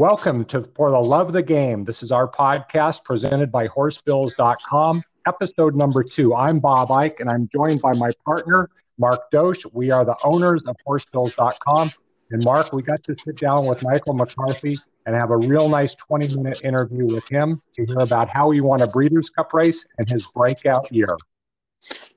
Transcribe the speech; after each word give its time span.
Welcome 0.00 0.46
to 0.46 0.66
For 0.74 0.90
the 0.90 0.98
Love 0.98 1.26
of 1.26 1.34
the 1.34 1.42
Game. 1.42 1.84
This 1.84 2.02
is 2.02 2.10
our 2.10 2.26
podcast 2.26 3.04
presented 3.04 3.52
by 3.52 3.66
horsebills.com, 3.66 5.02
episode 5.26 5.76
number 5.76 6.02
two. 6.02 6.34
I'm 6.34 6.58
Bob 6.58 6.90
Ike, 6.90 7.20
and 7.20 7.28
I'm 7.28 7.50
joined 7.52 7.82
by 7.82 7.92
my 7.92 8.10
partner, 8.24 8.70
Mark 8.96 9.30
Dosch. 9.30 9.62
We 9.74 9.90
are 9.90 10.06
the 10.06 10.16
owners 10.24 10.62
of 10.64 10.74
horsebills.com. 10.86 11.92
And 12.30 12.42
Mark, 12.42 12.72
we 12.72 12.82
got 12.82 13.04
to 13.04 13.16
sit 13.22 13.36
down 13.36 13.66
with 13.66 13.82
Michael 13.82 14.14
McCarthy 14.14 14.74
and 15.04 15.14
have 15.14 15.32
a 15.32 15.36
real 15.36 15.68
nice 15.68 15.94
20 15.96 16.34
minute 16.34 16.62
interview 16.64 17.04
with 17.04 17.28
him 17.28 17.60
to 17.74 17.84
hear 17.84 17.98
about 17.98 18.30
how 18.30 18.52
he 18.52 18.62
won 18.62 18.80
a 18.80 18.86
Breeders' 18.86 19.28
Cup 19.28 19.52
race 19.52 19.84
and 19.98 20.08
his 20.08 20.26
breakout 20.34 20.90
year. 20.90 21.14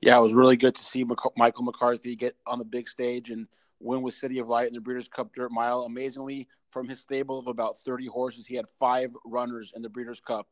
Yeah, 0.02 0.18
it 0.18 0.22
was 0.22 0.34
really 0.34 0.56
good 0.56 0.76
to 0.76 0.82
see 0.82 1.06
Michael 1.36 1.64
McCarthy 1.64 2.16
get 2.16 2.38
on 2.48 2.60
the 2.60 2.66
big 2.66 2.88
stage 2.88 3.30
and 3.30 3.46
win 3.84 4.02
with 4.02 4.16
City 4.16 4.40
of 4.40 4.48
Light 4.48 4.68
in 4.68 4.74
the 4.74 4.82
Breeders' 4.82 5.08
Cup 5.08 5.34
Dirt 5.36 5.52
Mile. 5.52 5.82
Amazingly, 5.82 6.48
from 6.72 6.88
his 6.88 7.00
stable 7.00 7.38
of 7.38 7.48
about 7.48 7.78
30 7.86 8.08
horses, 8.08 8.46
he 8.46 8.56
had 8.56 8.66
five 8.80 9.12
runners 9.26 9.74
in 9.76 9.82
the 9.82 9.90
Breeders' 9.90 10.22
Cup. 10.22 10.48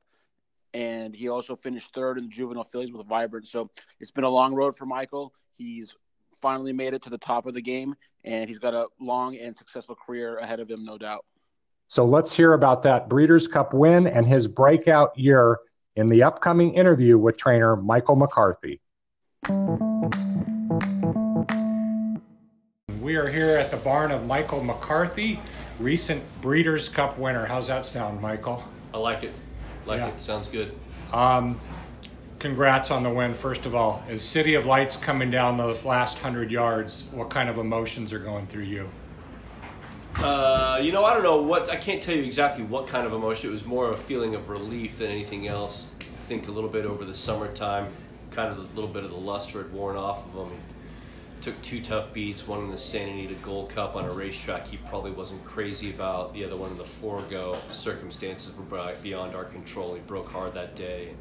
And 0.74 1.16
he 1.16 1.28
also 1.28 1.56
finished 1.56 1.94
third 1.94 2.18
in 2.18 2.26
the 2.26 2.30
juvenile 2.30 2.64
fillies 2.64 2.92
with 2.92 3.06
Vibrance. 3.08 3.52
So 3.52 3.70
it's 4.00 4.12
been 4.12 4.24
a 4.24 4.30
long 4.30 4.54
road 4.54 4.76
for 4.76 4.86
Michael. 4.86 5.34
He's 5.54 5.96
finally 6.42 6.74
made 6.74 6.94
it 6.94 7.02
to 7.04 7.10
the 7.10 7.18
top 7.18 7.46
of 7.46 7.54
the 7.54 7.62
game, 7.62 7.96
and 8.24 8.50
he's 8.50 8.60
got 8.60 8.74
a 8.74 8.88
long 9.00 9.38
and 9.38 9.56
successful 9.56 9.96
career 9.96 10.38
ahead 10.38 10.60
of 10.60 10.70
him, 10.70 10.86
no 10.86 10.98
doubt. 10.98 11.26
So 11.88 12.06
let's 12.06 12.32
hear 12.32 12.54
about 12.54 12.84
that 12.84 13.10
Breeders' 13.10 13.48
Cup 13.48 13.74
win 13.74 14.08
and 14.08 14.26
his 14.26 14.48
breakout 14.48 15.18
year 15.18 15.60
in 15.98 16.08
the 16.08 16.24
upcoming 16.24 16.74
interview 16.74 17.18
with 17.18 17.38
trainer 17.38 17.76
Michael 17.76 18.16
McCarthy. 18.16 18.80
We 23.02 23.16
are 23.16 23.28
here 23.28 23.58
at 23.58 23.72
the 23.72 23.78
barn 23.78 24.12
of 24.12 24.28
Michael 24.28 24.64
McCarthy, 24.64 25.40
recent 25.80 26.22
Breeders' 26.40 26.88
Cup 26.88 27.18
winner. 27.18 27.48
How's 27.48 27.66
that 27.66 27.84
sound, 27.84 28.22
Michael? 28.22 28.64
I 28.94 29.00
like 29.00 29.24
it. 29.24 29.34
Like 29.88 30.02
yeah. 30.02 30.10
it. 30.10 30.22
Sounds 30.22 30.48
good. 30.48 30.78
Um, 31.12 31.60
congrats 32.38 32.92
on 32.92 33.02
the 33.02 33.10
win, 33.10 33.34
first 33.34 33.66
of 33.66 33.74
all. 33.74 34.04
As 34.08 34.22
City 34.22 34.54
of 34.54 34.68
Lights 34.68 34.98
coming 34.98 35.32
down 35.32 35.58
the 35.58 35.80
last 35.84 36.22
100 36.22 36.52
yards, 36.52 37.06
what 37.12 37.32
kind 37.32 37.50
of 37.50 37.58
emotions 37.58 38.14
are 38.14 38.20
going 38.20 38.46
through 38.46 38.66
you? 38.66 38.88
Uh, 40.18 40.80
you 40.80 40.92
know, 40.92 41.04
I 41.04 41.16
don't 41.16 41.24
know 41.24 41.42
what, 41.42 41.72
I 41.72 41.78
can't 41.78 42.04
tell 42.04 42.16
you 42.16 42.24
exactly 42.24 42.64
what 42.64 42.86
kind 42.86 43.08
of 43.08 43.14
emotion. 43.14 43.50
It 43.50 43.54
was 43.54 43.66
more 43.66 43.88
of 43.88 43.96
a 43.96 43.98
feeling 43.98 44.36
of 44.36 44.48
relief 44.48 45.00
than 45.00 45.10
anything 45.10 45.48
else. 45.48 45.88
I 46.02 46.22
think 46.26 46.50
a 46.50 46.52
little 46.52 46.70
bit 46.70 46.86
over 46.86 47.04
the 47.04 47.16
summertime, 47.16 47.92
kind 48.30 48.52
of 48.52 48.60
a 48.60 48.76
little 48.76 48.92
bit 48.92 49.04
of 49.04 49.10
the 49.10 49.18
luster 49.18 49.64
had 49.64 49.74
worn 49.74 49.96
off 49.96 50.28
of 50.28 50.34
them 50.36 50.52
took 51.42 51.60
two 51.62 51.82
tough 51.82 52.14
beats, 52.14 52.48
one 52.48 52.60
in 52.60 52.70
the 52.70 52.78
Santa 52.78 53.12
Anita 53.12 53.34
Gold 53.36 53.70
Cup 53.70 53.96
on 53.96 54.06
a 54.06 54.12
racetrack 54.12 54.68
he 54.68 54.78
probably 54.78 55.12
wasn't 55.12 55.44
crazy 55.44 55.90
about, 55.90 56.34
the 56.34 56.46
other 56.46 56.56
one 56.56 56.72
in 56.72 56.78
the 56.78 56.84
Forego. 56.84 57.58
Circumstances 57.68 58.54
were 58.56 58.94
beyond 59.02 59.36
our 59.36 59.46
control. 59.46 59.96
He 59.96 60.02
broke 60.02 60.32
hard 60.32 60.54
that 60.54 60.76
day. 60.76 61.14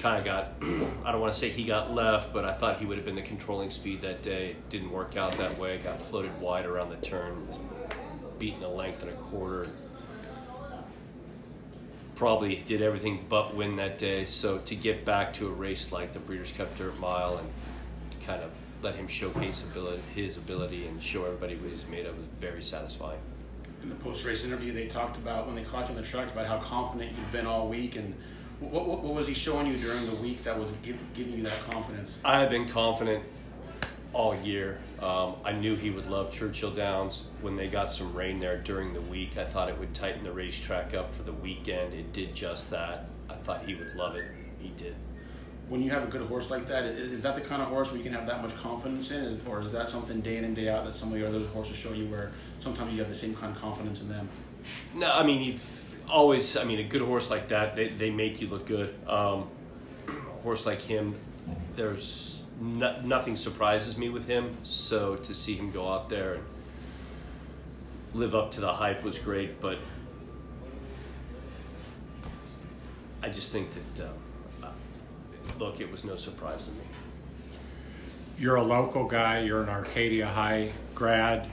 Kind 0.00 0.18
of 0.18 0.24
got, 0.24 0.52
I 1.04 1.12
don't 1.12 1.20
want 1.20 1.32
to 1.32 1.38
say 1.38 1.48
he 1.48 1.64
got 1.64 1.94
left, 1.94 2.32
but 2.32 2.44
I 2.44 2.52
thought 2.52 2.80
he 2.80 2.86
would 2.86 2.96
have 2.96 3.04
been 3.04 3.14
the 3.14 3.22
controlling 3.22 3.70
speed 3.70 4.02
that 4.02 4.22
day. 4.22 4.56
Didn't 4.68 4.90
work 4.90 5.16
out 5.16 5.32
that 5.38 5.56
way. 5.58 5.78
Got 5.78 6.00
floated 6.00 6.38
wide 6.40 6.66
around 6.66 6.90
the 6.90 6.96
turn, 6.96 7.46
beaten 8.38 8.64
a 8.64 8.68
length 8.68 9.02
and 9.02 9.12
a 9.12 9.16
quarter. 9.16 9.68
Probably 12.16 12.56
did 12.66 12.82
everything 12.82 13.26
but 13.28 13.54
win 13.54 13.76
that 13.76 13.98
day. 13.98 14.24
So 14.24 14.58
to 14.58 14.74
get 14.74 15.04
back 15.04 15.32
to 15.34 15.46
a 15.46 15.50
race 15.50 15.92
like 15.92 16.12
the 16.12 16.18
Breeders' 16.18 16.52
Cup 16.52 16.76
Dirt 16.76 16.98
Mile 16.98 17.38
and 17.38 17.48
kind 18.24 18.42
of 18.42 18.50
let 18.84 18.94
him 18.94 19.08
showcase 19.08 19.62
ability, 19.62 20.02
his 20.14 20.36
ability 20.36 20.86
and 20.86 21.02
show 21.02 21.24
everybody 21.24 21.56
what 21.56 21.70
he's 21.70 21.86
made 21.86 22.04
of 22.04 22.16
was 22.16 22.26
very 22.38 22.62
satisfying. 22.62 23.18
In 23.82 23.88
the 23.88 23.94
post-race 23.96 24.44
interview, 24.44 24.72
they 24.72 24.86
talked 24.86 25.16
about 25.16 25.46
when 25.46 25.56
they 25.56 25.62
caught 25.62 25.88
you 25.88 25.96
on 25.96 26.00
the 26.00 26.06
track 26.06 26.30
about 26.30 26.46
how 26.46 26.58
confident 26.58 27.12
you've 27.16 27.32
been 27.32 27.46
all 27.46 27.66
week, 27.68 27.96
and 27.96 28.14
what, 28.60 28.86
what, 28.86 29.02
what 29.02 29.14
was 29.14 29.26
he 29.26 29.34
showing 29.34 29.66
you 29.66 29.76
during 29.78 30.04
the 30.06 30.14
week 30.16 30.44
that 30.44 30.58
was 30.58 30.68
give, 30.82 30.96
giving 31.14 31.34
you 31.34 31.42
that 31.44 31.70
confidence? 31.70 32.18
I 32.24 32.40
have 32.40 32.50
been 32.50 32.68
confident 32.68 33.24
all 34.12 34.36
year. 34.36 34.78
Um, 35.00 35.36
I 35.44 35.52
knew 35.52 35.74
he 35.74 35.90
would 35.90 36.06
love 36.06 36.30
Churchill 36.30 36.70
Downs. 36.70 37.24
When 37.40 37.56
they 37.56 37.68
got 37.68 37.90
some 37.90 38.14
rain 38.14 38.38
there 38.38 38.58
during 38.58 38.92
the 38.92 39.00
week, 39.00 39.38
I 39.38 39.44
thought 39.44 39.68
it 39.68 39.78
would 39.78 39.94
tighten 39.94 40.24
the 40.24 40.32
racetrack 40.32 40.94
up 40.94 41.12
for 41.12 41.22
the 41.22 41.32
weekend. 41.32 41.94
It 41.94 42.12
did 42.12 42.34
just 42.34 42.70
that. 42.70 43.08
I 43.28 43.34
thought 43.34 43.64
he 43.64 43.74
would 43.74 43.94
love 43.96 44.14
it. 44.14 44.24
He 44.58 44.68
did 44.76 44.94
when 45.68 45.82
you 45.82 45.90
have 45.90 46.02
a 46.02 46.06
good 46.06 46.22
horse 46.22 46.50
like 46.50 46.66
that, 46.66 46.84
is 46.84 47.22
that 47.22 47.34
the 47.34 47.40
kind 47.40 47.62
of 47.62 47.68
horse 47.68 47.88
where 47.90 47.96
you 47.96 48.04
can 48.04 48.12
have 48.12 48.26
that 48.26 48.42
much 48.42 48.54
confidence 48.56 49.10
in, 49.10 49.24
is, 49.24 49.40
or 49.46 49.62
is 49.62 49.70
that 49.72 49.88
something 49.88 50.20
day 50.20 50.36
in 50.36 50.44
and 50.44 50.54
day 50.54 50.68
out 50.68 50.84
that 50.84 50.94
some 50.94 51.12
of 51.12 51.18
your 51.18 51.28
other 51.28 51.40
horses 51.46 51.76
show 51.76 51.92
you 51.92 52.06
where 52.06 52.32
sometimes 52.60 52.92
you 52.92 52.98
have 52.98 53.08
the 53.08 53.14
same 53.14 53.34
kind 53.34 53.54
of 53.54 53.60
confidence 53.60 54.02
in 54.02 54.08
them? 54.08 54.28
No, 54.94 55.10
I 55.10 55.24
mean 55.24 55.42
you've 55.42 55.84
always. 56.08 56.56
I 56.56 56.64
mean, 56.64 56.80
a 56.80 56.84
good 56.84 57.02
horse 57.02 57.30
like 57.30 57.48
that, 57.48 57.76
they 57.76 57.88
they 57.88 58.10
make 58.10 58.40
you 58.40 58.48
look 58.48 58.66
good. 58.66 58.94
Um, 59.06 59.48
a 60.08 60.12
horse 60.42 60.66
like 60.66 60.82
him, 60.82 61.14
there's 61.76 62.44
no, 62.60 63.00
nothing 63.02 63.36
surprises 63.36 63.96
me 63.96 64.10
with 64.10 64.26
him. 64.26 64.56
So 64.62 65.16
to 65.16 65.34
see 65.34 65.54
him 65.54 65.70
go 65.70 65.90
out 65.90 66.08
there 66.08 66.34
and 66.34 66.44
live 68.12 68.34
up 68.34 68.50
to 68.52 68.60
the 68.60 68.72
hype 68.72 69.02
was 69.02 69.18
great, 69.18 69.60
but 69.60 69.78
I 73.22 73.30
just 73.30 73.50
think 73.50 73.70
that. 73.72 74.08
Um, 74.08 74.23
look, 75.58 75.80
it 75.80 75.90
was 75.90 76.04
no 76.04 76.16
surprise 76.16 76.64
to 76.64 76.70
me. 76.72 76.84
You're 78.38 78.56
a 78.56 78.62
local 78.62 79.04
guy. 79.04 79.40
You're 79.40 79.62
an 79.62 79.68
Arcadia 79.68 80.26
High 80.26 80.72
grad. 80.94 81.48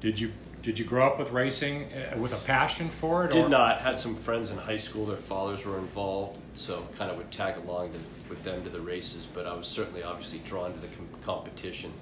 Did 0.00 0.20
you 0.20 0.32
did 0.62 0.78
you 0.78 0.84
grow 0.84 1.06
up 1.06 1.18
with 1.18 1.30
racing 1.30 1.84
uh, 1.92 2.18
with 2.18 2.32
a 2.32 2.46
passion 2.46 2.88
for 2.88 3.24
it? 3.24 3.30
Did 3.30 3.46
or? 3.46 3.48
not. 3.48 3.80
Had 3.80 3.98
some 3.98 4.14
friends 4.14 4.50
in 4.50 4.58
high 4.58 4.76
school. 4.76 5.06
Their 5.06 5.16
fathers 5.16 5.64
were 5.64 5.78
involved, 5.78 6.38
so 6.54 6.86
kind 6.98 7.10
of 7.10 7.16
would 7.16 7.30
tag 7.30 7.56
along 7.56 7.92
to, 7.92 7.98
with 8.28 8.42
them 8.42 8.62
to 8.64 8.70
the 8.70 8.80
races. 8.80 9.26
But 9.26 9.46
I 9.46 9.54
was 9.54 9.66
certainly 9.66 10.02
obviously 10.02 10.40
drawn 10.40 10.72
to 10.72 10.78
the 10.80 10.88
com- 10.88 11.08
competition. 11.22 11.92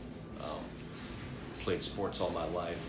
Um, 0.40 0.58
played 1.60 1.82
sports 1.82 2.20
all 2.20 2.30
my 2.30 2.46
life. 2.46 2.80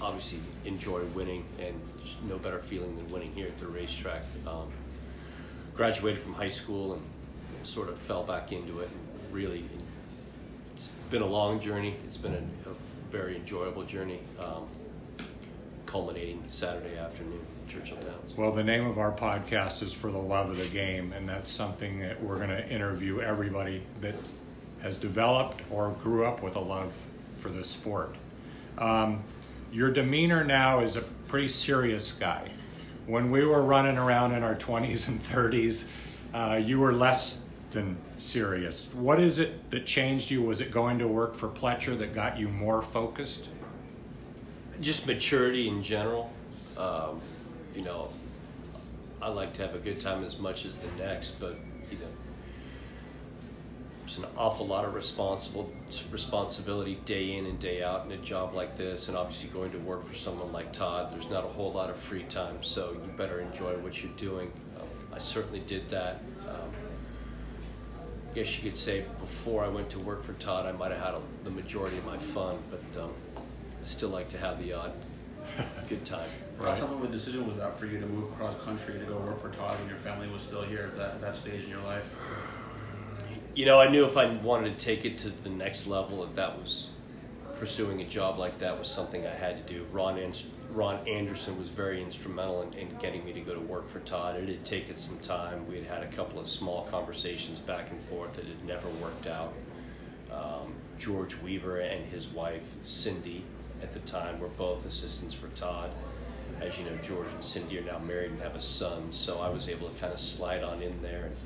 Obviously 0.00 0.38
enjoy 0.64 1.04
winning, 1.14 1.44
and 1.58 1.80
no 2.28 2.38
better 2.38 2.58
feeling 2.58 2.96
than 2.96 3.10
winning 3.10 3.32
here 3.32 3.48
at 3.48 3.58
the 3.58 3.66
racetrack. 3.66 4.22
Um, 4.46 4.70
graduated 5.74 6.22
from 6.22 6.34
high 6.34 6.48
school 6.48 6.94
and 6.94 7.02
sort 7.66 7.88
of 7.88 7.98
fell 7.98 8.22
back 8.22 8.52
into 8.52 8.80
it. 8.80 8.88
And 8.88 9.34
really, 9.34 9.64
it's 10.74 10.92
been 11.10 11.22
a 11.22 11.26
long 11.26 11.60
journey. 11.60 11.96
It's 12.06 12.16
been 12.16 12.34
a, 12.34 12.70
a 12.70 12.74
very 13.10 13.36
enjoyable 13.36 13.84
journey, 13.84 14.20
um, 14.40 14.66
culminating 15.86 16.42
Saturday 16.48 16.96
afternoon, 16.98 17.40
Churchill 17.68 17.98
Downs. 17.98 18.34
Well, 18.36 18.52
the 18.52 18.64
name 18.64 18.86
of 18.86 18.98
our 18.98 19.12
podcast 19.12 19.82
is 19.82 19.92
For 19.92 20.10
the 20.10 20.18
Love 20.18 20.50
of 20.50 20.58
the 20.58 20.66
Game, 20.66 21.12
and 21.12 21.28
that's 21.28 21.50
something 21.50 22.00
that 22.00 22.20
we're 22.22 22.36
going 22.36 22.48
to 22.48 22.68
interview 22.68 23.20
everybody 23.20 23.82
that 24.00 24.14
has 24.82 24.96
developed 24.96 25.62
or 25.70 25.90
grew 26.02 26.26
up 26.26 26.42
with 26.42 26.56
a 26.56 26.60
love 26.60 26.92
for 27.38 27.48
this 27.48 27.68
sport. 27.68 28.16
Um, 28.78 29.22
your 29.72 29.90
demeanor 29.90 30.44
now 30.44 30.80
is 30.80 30.96
a 30.96 31.02
pretty 31.28 31.48
serious 31.48 32.12
guy. 32.12 32.48
When 33.06 33.30
we 33.30 33.44
were 33.44 33.62
running 33.62 33.98
around 33.98 34.32
in 34.32 34.42
our 34.42 34.54
20s 34.54 35.08
and 35.08 35.22
30s, 35.24 35.86
uh, 36.32 36.60
you 36.62 36.80
were 36.80 36.92
less 36.92 37.46
than 37.74 37.98
serious. 38.18 38.94
What 38.94 39.20
is 39.20 39.38
it 39.38 39.70
that 39.70 39.84
changed 39.84 40.30
you? 40.30 40.42
Was 40.42 40.62
it 40.62 40.70
going 40.70 40.98
to 41.00 41.06
work 41.06 41.34
for 41.34 41.48
Pletcher 41.48 41.98
that 41.98 42.14
got 42.14 42.38
you 42.38 42.48
more 42.48 42.80
focused? 42.80 43.48
Just 44.80 45.06
maturity 45.06 45.68
in 45.68 45.82
general. 45.82 46.30
Um, 46.78 47.20
you 47.74 47.82
know, 47.82 48.08
I 49.20 49.28
like 49.28 49.52
to 49.54 49.62
have 49.62 49.74
a 49.74 49.78
good 49.78 50.00
time 50.00 50.24
as 50.24 50.38
much 50.38 50.64
as 50.64 50.76
the 50.78 50.90
next, 50.96 51.38
but 51.38 51.58
you 51.90 51.98
know, 51.98 52.06
there's 54.00 54.18
an 54.18 54.26
awful 54.36 54.66
lot 54.66 54.84
of 54.84 54.94
responsible 54.94 55.70
responsibility 56.10 57.00
day 57.04 57.36
in 57.36 57.46
and 57.46 57.58
day 57.58 57.82
out 57.82 58.04
in 58.06 58.12
a 58.12 58.18
job 58.18 58.54
like 58.54 58.76
this, 58.76 59.08
and 59.08 59.16
obviously 59.16 59.48
going 59.50 59.72
to 59.72 59.78
work 59.78 60.02
for 60.02 60.14
someone 60.14 60.52
like 60.52 60.72
Todd. 60.72 61.10
There's 61.10 61.30
not 61.30 61.44
a 61.44 61.48
whole 61.48 61.72
lot 61.72 61.90
of 61.90 61.96
free 61.96 62.24
time, 62.24 62.62
so 62.62 62.92
you 62.92 63.12
better 63.16 63.40
enjoy 63.40 63.72
what 63.78 64.02
you're 64.02 64.12
doing. 64.12 64.52
Um, 64.78 64.86
I 65.12 65.18
certainly 65.18 65.60
did 65.60 65.88
that 65.90 66.20
guess 68.34 68.56
you 68.58 68.68
could 68.68 68.76
say 68.76 69.04
before 69.20 69.64
I 69.64 69.68
went 69.68 69.88
to 69.90 69.98
work 70.00 70.24
for 70.24 70.32
Todd, 70.34 70.66
I 70.66 70.72
might 70.72 70.90
have 70.90 71.00
had 71.00 71.14
a, 71.14 71.20
the 71.44 71.50
majority 71.50 71.98
of 71.98 72.04
my 72.04 72.18
fun, 72.18 72.58
but 72.68 73.02
um, 73.02 73.12
I 73.36 73.86
still 73.86 74.08
like 74.08 74.28
to 74.30 74.38
have 74.38 74.62
the 74.62 74.72
odd 74.72 74.92
good 75.88 76.04
time. 76.04 76.28
Right. 76.58 76.70
How 76.70 76.86
tough 76.86 76.92
of 76.92 77.04
a 77.04 77.08
decision 77.08 77.46
was 77.46 77.56
that 77.58 77.78
for 77.78 77.86
you 77.86 78.00
to 78.00 78.06
move 78.06 78.32
across 78.32 78.60
country 78.64 78.98
to 78.98 79.04
go 79.04 79.18
work 79.18 79.40
for 79.40 79.50
Todd 79.50 79.78
when 79.78 79.88
your 79.88 79.98
family 79.98 80.28
was 80.28 80.42
still 80.42 80.62
here 80.62 80.90
at 80.92 80.96
that, 80.96 81.10
at 81.12 81.20
that 81.20 81.36
stage 81.36 81.62
in 81.62 81.70
your 81.70 81.82
life? 81.82 82.12
You 83.54 83.66
know, 83.66 83.80
I 83.80 83.88
knew 83.88 84.04
if 84.04 84.16
I 84.16 84.26
wanted 84.26 84.76
to 84.76 84.84
take 84.84 85.04
it 85.04 85.16
to 85.18 85.30
the 85.30 85.48
next 85.48 85.86
level, 85.86 86.24
if 86.24 86.34
that 86.34 86.58
was 86.58 86.90
pursuing 87.58 88.00
a 88.00 88.04
job 88.04 88.38
like 88.38 88.58
that 88.58 88.78
was 88.78 88.88
something 88.88 89.26
I 89.26 89.34
had 89.34 89.66
to 89.66 89.72
do. 89.72 89.86
Ron 89.92 90.20
Ron 90.72 91.06
Anderson 91.06 91.58
was 91.58 91.68
very 91.68 92.02
instrumental 92.02 92.62
in, 92.62 92.72
in, 92.74 92.88
getting 92.96 93.24
me 93.24 93.32
to 93.32 93.40
go 93.40 93.54
to 93.54 93.60
work 93.60 93.88
for 93.88 94.00
Todd. 94.00 94.36
It 94.36 94.48
had 94.48 94.64
taken 94.64 94.96
some 94.96 95.18
time. 95.20 95.66
We 95.68 95.76
had 95.76 95.86
had 95.86 96.02
a 96.02 96.08
couple 96.08 96.40
of 96.40 96.48
small 96.48 96.82
conversations 96.90 97.60
back 97.60 97.90
and 97.90 98.00
forth 98.00 98.34
that 98.36 98.44
had 98.44 98.64
never 98.64 98.88
worked 99.00 99.28
out. 99.28 99.52
Um, 100.32 100.74
George 100.98 101.40
Weaver 101.42 101.78
and 101.80 102.04
his 102.06 102.26
wife 102.26 102.74
Cindy, 102.82 103.44
at 103.82 103.92
the 103.92 104.00
time, 104.00 104.40
were 104.40 104.48
both 104.48 104.84
assistants 104.84 105.32
for 105.32 105.46
Todd, 105.48 105.90
as 106.60 106.78
you 106.78 106.84
know, 106.84 106.96
George 107.02 107.28
and 107.32 107.44
Cindy 107.44 107.78
are 107.78 107.82
now 107.82 107.98
married 107.98 108.30
and 108.30 108.40
have 108.40 108.54
a 108.54 108.60
son, 108.60 109.12
so 109.12 109.40
I 109.40 109.48
was 109.48 109.68
able 109.68 109.88
to 109.88 110.00
kind 110.00 110.12
of 110.12 110.20
slide 110.20 110.62
on 110.62 110.82
in 110.82 111.00
there 111.02 111.24
and 111.26 111.36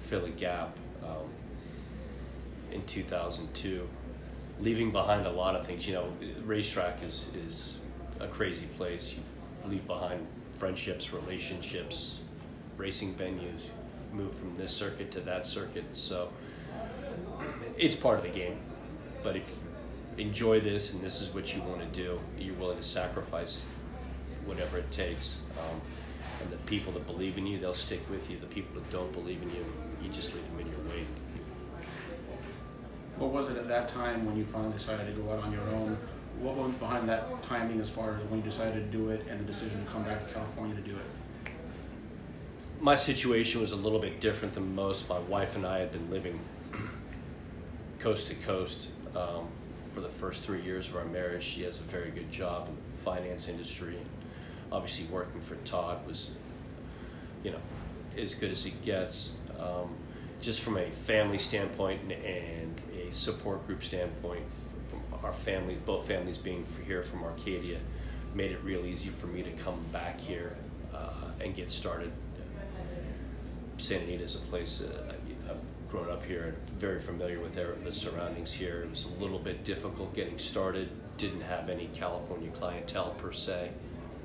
fill 0.00 0.24
a 0.24 0.30
gap 0.30 0.76
um, 1.02 1.28
in 2.70 2.84
2002, 2.84 3.88
leaving 4.60 4.90
behind 4.90 5.26
a 5.26 5.30
lot 5.30 5.54
of 5.54 5.66
things. 5.66 5.86
You 5.86 5.94
know, 5.94 6.12
racetrack 6.44 7.02
is 7.02 7.28
is 7.46 7.78
a 8.20 8.26
crazy 8.26 8.66
place. 8.76 9.14
You 9.14 9.70
leave 9.70 9.86
behind 9.86 10.26
friendships, 10.56 11.12
relationships, 11.12 12.18
racing 12.76 13.14
venues. 13.14 13.66
Move 14.12 14.34
from 14.34 14.54
this 14.54 14.72
circuit 14.72 15.10
to 15.10 15.20
that 15.20 15.46
circuit, 15.46 15.84
so 15.92 16.30
it's 17.76 17.94
part 17.94 18.18
of 18.18 18.24
the 18.24 18.30
game. 18.30 18.58
But 19.22 19.36
if 19.36 19.50
you 19.50 20.24
enjoy 20.24 20.60
this 20.60 20.92
and 20.92 21.02
this 21.02 21.20
is 21.20 21.28
what 21.34 21.54
you 21.54 21.60
want 21.62 21.80
to 21.80 21.86
do, 21.86 22.18
you're 22.38 22.54
willing 22.54 22.78
to 22.78 22.82
sacrifice 22.82 23.66
whatever 24.46 24.78
it 24.78 24.90
takes. 24.90 25.38
Um, 25.58 25.80
and 26.40 26.50
the 26.50 26.56
people 26.58 26.92
that 26.92 27.06
believe 27.06 27.36
in 27.36 27.46
you, 27.46 27.58
they'll 27.58 27.74
stick 27.74 28.00
with 28.10 28.30
you. 28.30 28.38
The 28.38 28.46
people 28.46 28.74
that 28.74 28.88
don't 28.90 29.12
believe 29.12 29.42
in 29.42 29.50
you, 29.50 29.64
you 30.02 30.08
just 30.10 30.34
leave 30.34 30.44
them 30.46 30.60
in 30.60 30.68
your 30.68 30.80
wake. 30.88 31.06
What 33.18 33.30
was 33.30 33.50
it 33.50 33.56
at 33.56 33.68
that 33.68 33.88
time 33.88 34.24
when 34.24 34.36
you 34.36 34.44
finally 34.44 34.72
decided 34.72 35.06
to 35.06 35.20
go 35.20 35.30
out 35.32 35.42
on 35.42 35.52
your 35.52 35.62
own? 35.62 35.98
What 36.40 36.56
went 36.56 36.78
behind 36.78 37.08
that 37.08 37.42
timing 37.42 37.80
as 37.80 37.90
far 37.90 38.16
as 38.16 38.22
when 38.24 38.38
you 38.40 38.44
decided 38.44 38.74
to 38.74 38.96
do 38.96 39.10
it 39.10 39.26
and 39.28 39.40
the 39.40 39.44
decision 39.44 39.84
to 39.84 39.90
come 39.90 40.04
back 40.04 40.26
to 40.26 40.32
California 40.32 40.76
to 40.76 40.82
do 40.82 40.94
it? 40.94 41.04
my 42.80 42.94
situation 42.94 43.60
was 43.60 43.72
a 43.72 43.76
little 43.76 43.98
bit 43.98 44.20
different 44.20 44.54
than 44.54 44.74
most. 44.74 45.08
My 45.08 45.18
wife 45.18 45.56
and 45.56 45.66
I 45.66 45.78
had 45.78 45.90
been 45.90 46.10
living 46.10 46.38
coast 47.98 48.28
to 48.28 48.34
coast 48.34 48.90
um, 49.16 49.48
for 49.92 50.00
the 50.00 50.08
first 50.08 50.42
three 50.42 50.62
years 50.62 50.88
of 50.88 50.96
our 50.96 51.04
marriage. 51.04 51.42
She 51.42 51.62
has 51.62 51.78
a 51.80 51.82
very 51.82 52.10
good 52.10 52.30
job 52.30 52.68
in 52.68 52.76
the 52.76 52.98
finance 52.98 53.48
industry, 53.48 53.96
and 53.96 54.06
obviously 54.70 55.06
working 55.06 55.40
for 55.40 55.56
Todd 55.56 56.06
was, 56.06 56.30
you 57.42 57.50
know, 57.50 57.60
as 58.16 58.34
good 58.34 58.52
as 58.52 58.64
it 58.66 58.82
gets. 58.84 59.32
Um, 59.58 59.96
just 60.40 60.62
from 60.62 60.76
a 60.76 60.88
family 60.88 61.38
standpoint 61.38 62.00
and, 62.02 62.12
and 62.12 62.80
support 63.12 63.66
group 63.66 63.84
standpoint, 63.84 64.42
from 64.90 65.02
our 65.22 65.32
family, 65.32 65.76
both 65.86 66.06
families 66.06 66.38
being 66.38 66.64
here 66.86 67.02
from 67.02 67.22
Arcadia, 67.24 67.78
made 68.34 68.52
it 68.52 68.62
real 68.62 68.86
easy 68.86 69.08
for 69.08 69.26
me 69.26 69.42
to 69.42 69.50
come 69.52 69.80
back 69.92 70.20
here 70.20 70.56
uh, 70.94 71.12
and 71.40 71.54
get 71.54 71.70
started 71.70 72.12
Santa 73.78 74.04
Anita 74.04 74.24
is 74.24 74.34
a 74.34 74.38
place 74.40 74.78
that 74.78 74.90
I, 75.08 75.48
have 75.48 75.56
grown 75.88 76.10
up 76.10 76.24
here 76.24 76.42
and 76.42 76.56
very 76.78 76.98
familiar 76.98 77.40
with 77.40 77.54
the 77.54 77.92
surroundings 77.92 78.52
here. 78.52 78.82
It 78.82 78.90
was 78.90 79.04
a 79.04 79.22
little 79.22 79.38
bit 79.38 79.64
difficult 79.64 80.14
getting 80.14 80.38
started. 80.38 80.90
Didn't 81.16 81.40
have 81.42 81.70
any 81.70 81.88
California 81.94 82.50
clientele 82.50 83.14
per 83.16 83.32
se. 83.32 83.70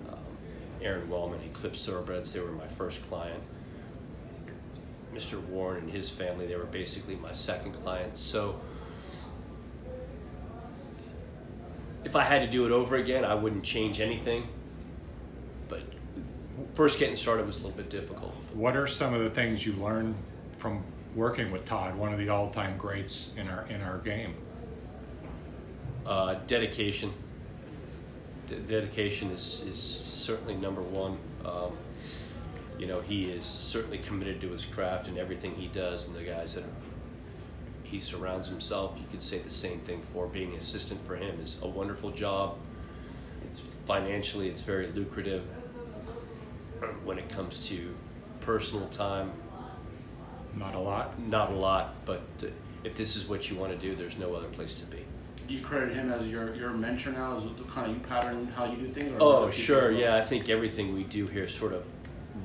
Um, 0.09 0.17
Aron 0.81 1.09
Wellman, 1.09 1.39
and 1.39 1.51
Eclipse 1.51 1.85
Thoroughbreds, 1.85 2.33
they 2.33 2.41
were 2.41 2.51
my 2.51 2.67
first 2.67 3.01
client. 3.07 3.41
Mr. 5.13 5.39
Warren 5.45 5.83
and 5.83 5.91
his 5.91 6.09
family, 6.09 6.47
they 6.47 6.55
were 6.55 6.65
basically 6.65 7.15
my 7.15 7.31
second 7.31 7.71
client. 7.71 8.17
So 8.17 8.59
if 12.03 12.15
I 12.15 12.23
had 12.23 12.39
to 12.39 12.47
do 12.47 12.65
it 12.65 12.71
over 12.71 12.95
again, 12.95 13.25
I 13.25 13.35
wouldn't 13.35 13.63
change 13.63 13.99
anything. 13.99 14.47
But 15.69 15.83
first 16.75 16.99
getting 16.99 17.15
started 17.15 17.45
was 17.45 17.59
a 17.59 17.63
little 17.63 17.77
bit 17.77 17.89
difficult. 17.89 18.33
What 18.53 18.75
are 18.75 18.87
some 18.87 19.13
of 19.13 19.23
the 19.23 19.29
things 19.29 19.65
you 19.65 19.73
learned 19.73 20.15
from 20.57 20.83
working 21.15 21.51
with 21.51 21.65
Todd, 21.65 21.95
one 21.95 22.11
of 22.11 22.19
the 22.19 22.29
all-time 22.29 22.77
greats 22.77 23.31
in 23.37 23.47
our 23.47 23.65
in 23.67 23.81
our 23.81 23.99
game? 23.99 24.35
Uh, 26.05 26.35
dedication. 26.47 27.13
Dedication 28.67 29.31
is, 29.31 29.63
is 29.67 29.81
certainly 29.81 30.55
number 30.55 30.81
one. 30.81 31.17
Um, 31.45 31.71
you 32.77 32.87
know, 32.87 32.99
he 33.01 33.25
is 33.25 33.45
certainly 33.45 33.99
committed 33.99 34.41
to 34.41 34.49
his 34.49 34.65
craft 34.65 35.07
and 35.07 35.17
everything 35.17 35.55
he 35.55 35.67
does, 35.67 36.07
and 36.07 36.15
the 36.15 36.23
guys 36.23 36.55
that 36.55 36.63
he 37.93 37.99
surrounds 37.99 38.47
himself, 38.47 38.97
you 38.97 39.05
could 39.11 39.21
say 39.21 39.37
the 39.37 39.51
same 39.51 39.79
thing 39.81 40.01
for 40.01 40.25
being 40.25 40.51
an 40.53 40.59
assistant 40.59 40.99
for 41.05 41.15
him 41.15 41.39
is 41.41 41.57
a 41.61 41.67
wonderful 41.67 42.09
job. 42.09 42.57
It's 43.45 43.59
financially, 43.59 44.49
it's 44.49 44.63
very 44.63 44.87
lucrative 44.87 45.43
when 47.03 47.19
it 47.19 47.29
comes 47.29 47.67
to 47.67 47.95
personal 48.39 48.87
time. 48.87 49.31
Not 50.55 50.73
a 50.73 50.79
lot. 50.79 51.19
Not 51.19 51.51
a 51.51 51.55
lot, 51.55 51.93
but 52.03 52.23
uh, 52.41 52.47
if 52.83 52.97
this 52.97 53.15
is 53.15 53.29
what 53.29 53.51
you 53.51 53.57
want 53.57 53.71
to 53.71 53.77
do, 53.77 53.95
there's 53.95 54.17
no 54.17 54.33
other 54.33 54.47
place 54.47 54.73
to 54.75 54.85
be. 54.85 55.05
You 55.47 55.61
credit 55.61 55.93
him 55.93 56.11
as 56.11 56.27
your, 56.27 56.55
your 56.55 56.71
mentor 56.71 57.11
now, 57.11 57.37
as 57.37 57.43
the 57.43 57.63
kind 57.71 57.91
of 57.91 57.97
you 57.97 58.03
pattern 58.03 58.47
how 58.55 58.65
you 58.65 58.77
do 58.77 58.87
things? 58.87 59.15
oh, 59.19 59.51
sure, 59.51 59.91
yeah. 59.91 60.15
I 60.15 60.21
think 60.21 60.49
everything 60.49 60.95
we 60.95 61.03
do 61.03 61.27
here 61.27 61.47
sort 61.47 61.73
of 61.73 61.83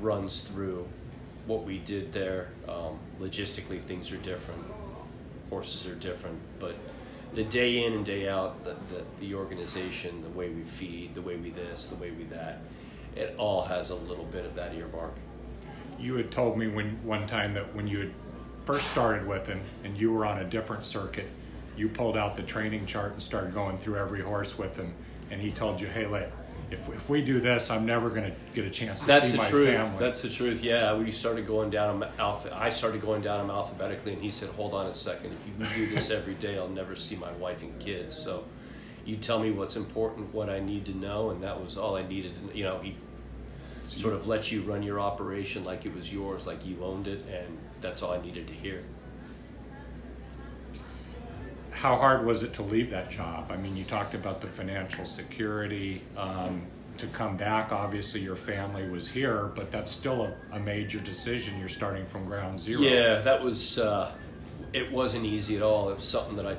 runs 0.03 0.43
through 0.43 0.87
what 1.47 1.65
we 1.65 1.79
did 1.79 2.13
there. 2.13 2.49
Um, 2.69 2.99
logistically, 3.19 3.81
things 3.81 4.13
are 4.13 4.19
different. 4.19 4.63
Horses 5.51 5.87
are 5.87 5.95
different, 5.95 6.39
but 6.59 6.75
the 7.35 7.45
day 7.45 7.85
in 7.85 7.93
and 7.93 8.05
day 8.05 8.29
out, 8.29 8.65
the, 8.65 8.77
the, 8.95 9.05
the 9.21 9.35
organization, 9.35 10.23
the 10.23 10.31
way 10.31 10.49
we 10.49 10.63
feed, 10.63 11.15
the 11.15 11.23
way 11.23 11.37
we 11.37 11.51
this, 11.51 11.87
the 11.87 11.95
way 11.97 12.11
we 12.11 12.25
that, 12.25 12.61
it 13.17 13.35
all 13.39 13.63
has 13.63 13.91
a 13.91 13.95
little 13.95 14.25
bit 14.27 14.45
of 14.45 14.55
that 14.55 14.75
earmark. 14.75 15.15
You 15.99 16.15
had 16.15 16.31
told 16.31 16.57
me 16.57 16.69
when 16.69 17.03
one 17.05 17.27
time 17.27 17.55
that 17.55 17.75
when 17.75 17.87
you 17.87 17.99
had 17.99 18.13
first 18.65 18.91
started 18.91 19.27
with 19.27 19.47
him 19.47 19.61
and 19.85 19.97
you 19.97 20.13
were 20.13 20.25
on 20.25 20.39
a 20.39 20.45
different 20.45 20.87
circuit, 20.87 21.29
you 21.77 21.89
pulled 21.89 22.17
out 22.17 22.37
the 22.37 22.43
training 22.43 22.87
chart 22.87 23.13
and 23.13 23.23
started 23.23 23.55
going 23.55 23.79
through 23.79 23.97
every 23.97 24.21
horse 24.21 24.59
with 24.59 24.77
him, 24.77 24.93
and 25.31 25.41
he 25.41 25.51
told 25.51 25.81
you, 25.81 25.87
"Hey, 25.87 26.07
let 26.07 26.33
if, 26.71 26.89
if 26.89 27.09
we 27.09 27.23
do 27.23 27.41
this, 27.41 27.71
I'm 27.71 27.87
never 27.87 28.11
going 28.11 28.25
to 28.25 28.37
get 28.55 28.65
a 28.65 28.71
chance 28.71 29.01
to 29.01 29.07
That's 29.07 29.27
see 29.27 29.33
the 29.33 29.39
my 29.39 29.49
truth. 29.49 29.69
family." 29.69 29.99
That's 29.99 30.23
the 30.23 30.29
truth. 30.29 30.63
Yeah, 30.63 30.95
we 30.97 31.11
started 31.11 31.47
going 31.47 31.71
down 31.71 32.07
alpha. 32.19 32.55
I 32.57 32.71
started 32.71 33.01
going 33.01 33.23
down 33.23 33.39
them 33.39 33.51
alphabetically, 33.51 34.13
and 34.13 34.23
he 34.23 34.31
said, 34.31 34.51
"Hold 34.51 34.75
on 34.75 34.87
a 34.87 34.95
second. 34.95 35.33
If 35.33 35.47
you 35.79 35.87
do 35.87 35.95
this 35.95 36.11
every 36.11 36.35
day, 36.35 36.59
I'll 36.59 36.69
never 36.69 36.95
see 36.97 37.17
my 37.17 37.33
wife 37.33 37.63
and 37.63 37.79
kids." 37.81 38.15
So, 38.15 38.45
you 39.05 39.17
tell 39.17 39.39
me 39.39 39.51
what's 39.51 39.77
important, 39.77 40.35
what 40.35 40.51
I 40.51 40.61
need 40.61 40.85
to 40.87 40.97
know, 40.97 41.31
and 41.31 41.43
that 41.43 41.61
was 41.61 41.79
all 41.79 41.97
I 41.97 42.07
needed. 42.07 42.33
You 42.53 42.65
know, 42.65 42.79
he 42.81 42.97
sort 43.89 44.15
of 44.15 44.27
let 44.27 44.53
you 44.53 44.63
run 44.63 44.83
your 44.83 45.01
operation 45.01 45.65
like 45.65 45.87
it 45.87 45.95
was 45.95 46.13
yours, 46.13 46.47
like 46.47 46.67
you 46.67 46.85
owned 46.85 47.09
it, 47.09 47.25
and 47.33 47.59
that's 47.81 48.03
all 48.03 48.13
I 48.13 48.21
needed 48.21 48.47
to 48.49 48.53
hear. 48.53 48.83
How 51.79 51.95
hard 51.95 52.27
was 52.27 52.43
it 52.43 52.55
to 52.55 52.63
leave 52.63 52.91
that 52.91 53.09
job? 53.09 53.53
I 53.53 53.57
mean, 53.57 53.77
you 53.77 53.85
talked 53.85 54.15
about 54.15 54.41
the 54.41 54.49
financial 54.49 55.05
security. 55.05 56.03
Um, 56.17 56.63
to 56.97 57.07
come 57.07 57.37
back, 57.37 57.71
obviously 57.71 58.21
your 58.21 58.35
family 58.35 58.89
was 58.89 59.09
here, 59.09 59.53
but 59.55 59.71
that's 59.71 59.93
still 59.93 60.23
a, 60.25 60.35
a 60.57 60.59
major 60.59 60.99
decision. 60.99 61.57
You're 61.57 61.69
starting 61.69 62.05
from 62.05 62.25
ground 62.27 62.59
zero. 62.59 62.81
Yeah, 62.81 63.21
that 63.21 63.41
was. 63.41 63.79
Uh, 63.79 64.11
it 64.73 64.91
wasn't 64.91 65.25
easy 65.25 65.55
at 65.55 65.63
all. 65.63 65.91
It 65.91 65.95
was 65.95 66.05
something 66.05 66.35
that 66.35 66.47
I 66.47 66.57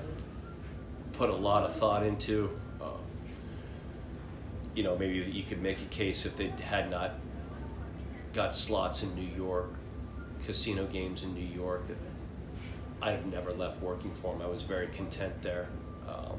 put 1.11 1.29
a 1.29 1.35
lot 1.35 1.65
of 1.65 1.75
thought 1.75 2.05
into. 2.05 2.57
Uh, 2.79 2.91
you 4.73 4.83
know, 4.83 4.97
maybe 4.97 5.29
you 5.29 5.43
could 5.43 5.61
make 5.61 5.81
a 5.81 5.85
case 5.87 6.25
if 6.25 6.37
they 6.37 6.47
had 6.63 6.89
not 6.89 7.15
got 8.31 8.55
slots 8.55 9.03
in 9.03 9.13
New 9.15 9.35
York, 9.35 9.73
casino 10.45 10.85
games 10.85 11.23
in 11.23 11.33
New 11.33 11.45
York, 11.45 11.87
that 11.87 11.97
I'd 13.01 13.15
have 13.15 13.25
never 13.25 13.51
left 13.53 13.81
working 13.81 14.11
for 14.11 14.33
him. 14.33 14.41
I 14.41 14.47
was 14.47 14.63
very 14.63 14.87
content 14.87 15.41
there. 15.41 15.67
Um, 16.07 16.37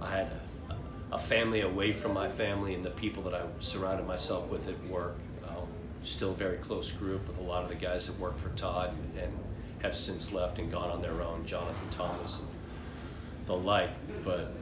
I 0.00 0.10
had 0.10 0.32
a, 0.70 1.14
a, 1.14 1.18
family 1.18 1.62
away 1.62 1.92
from 1.92 2.14
my 2.14 2.28
family 2.28 2.74
and 2.74 2.84
the 2.84 2.90
people 2.90 3.22
that 3.24 3.34
I 3.34 3.42
surrounded 3.58 4.06
myself 4.06 4.48
with 4.48 4.68
at 4.68 4.86
work. 4.86 5.16
Um, 5.48 5.66
still 6.02 6.34
very 6.34 6.58
close 6.58 6.92
group 6.92 7.26
with 7.26 7.38
a 7.38 7.42
lot 7.42 7.64
of 7.64 7.68
the 7.68 7.74
guys 7.74 8.06
that 8.06 8.18
work 8.18 8.38
for 8.38 8.50
Todd 8.50 8.90
and, 8.90 9.18
and 9.18 9.38
have 9.82 9.96
since 9.96 10.32
left 10.32 10.58
and 10.58 10.70
gone 10.70 10.90
on 10.90 11.02
their 11.02 11.22
own, 11.22 11.44
Jonathan 11.46 11.88
Thomas 11.90 12.38
and 12.38 12.48
the 13.46 13.56
like. 13.56 13.90
But 14.24 14.52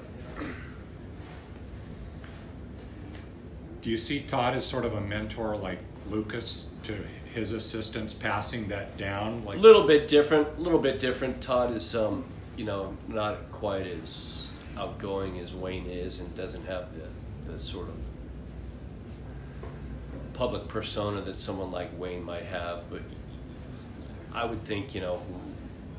do 3.82 3.90
you 3.90 3.96
see 3.96 4.20
Todd 4.20 4.54
as 4.54 4.64
sort 4.64 4.84
of 4.84 4.94
a 4.94 5.00
mentor 5.00 5.56
like 5.56 5.80
Lukas 6.08 6.70
to 6.84 6.96
his 7.36 7.52
assistants 7.52 8.14
passing 8.14 8.66
that 8.68 8.96
down? 8.96 9.44
Like 9.44 9.58
a 9.58 9.60
little 9.60 9.86
bit 9.86 10.08
different, 10.08 10.48
a 10.56 10.60
little 10.60 10.78
bit 10.78 10.98
different. 10.98 11.40
Todd 11.40 11.72
is, 11.72 11.94
um, 11.94 12.24
you 12.56 12.64
know, 12.64 12.96
not 13.08 13.52
quite 13.52 13.86
as 13.86 14.48
outgoing 14.76 15.38
as 15.38 15.54
Wayne 15.54 15.86
is, 15.86 16.18
and 16.18 16.34
doesn't 16.34 16.66
have 16.66 16.88
the, 16.94 17.52
the 17.52 17.58
sort 17.58 17.88
of 17.88 17.94
public 20.32 20.66
persona 20.66 21.20
that 21.20 21.38
someone 21.38 21.70
like 21.70 21.90
Wayne 21.98 22.24
might 22.24 22.44
have. 22.44 22.88
But 22.90 23.02
I 24.32 24.44
would 24.46 24.62
think, 24.62 24.94
you 24.94 25.02
know, 25.02 25.16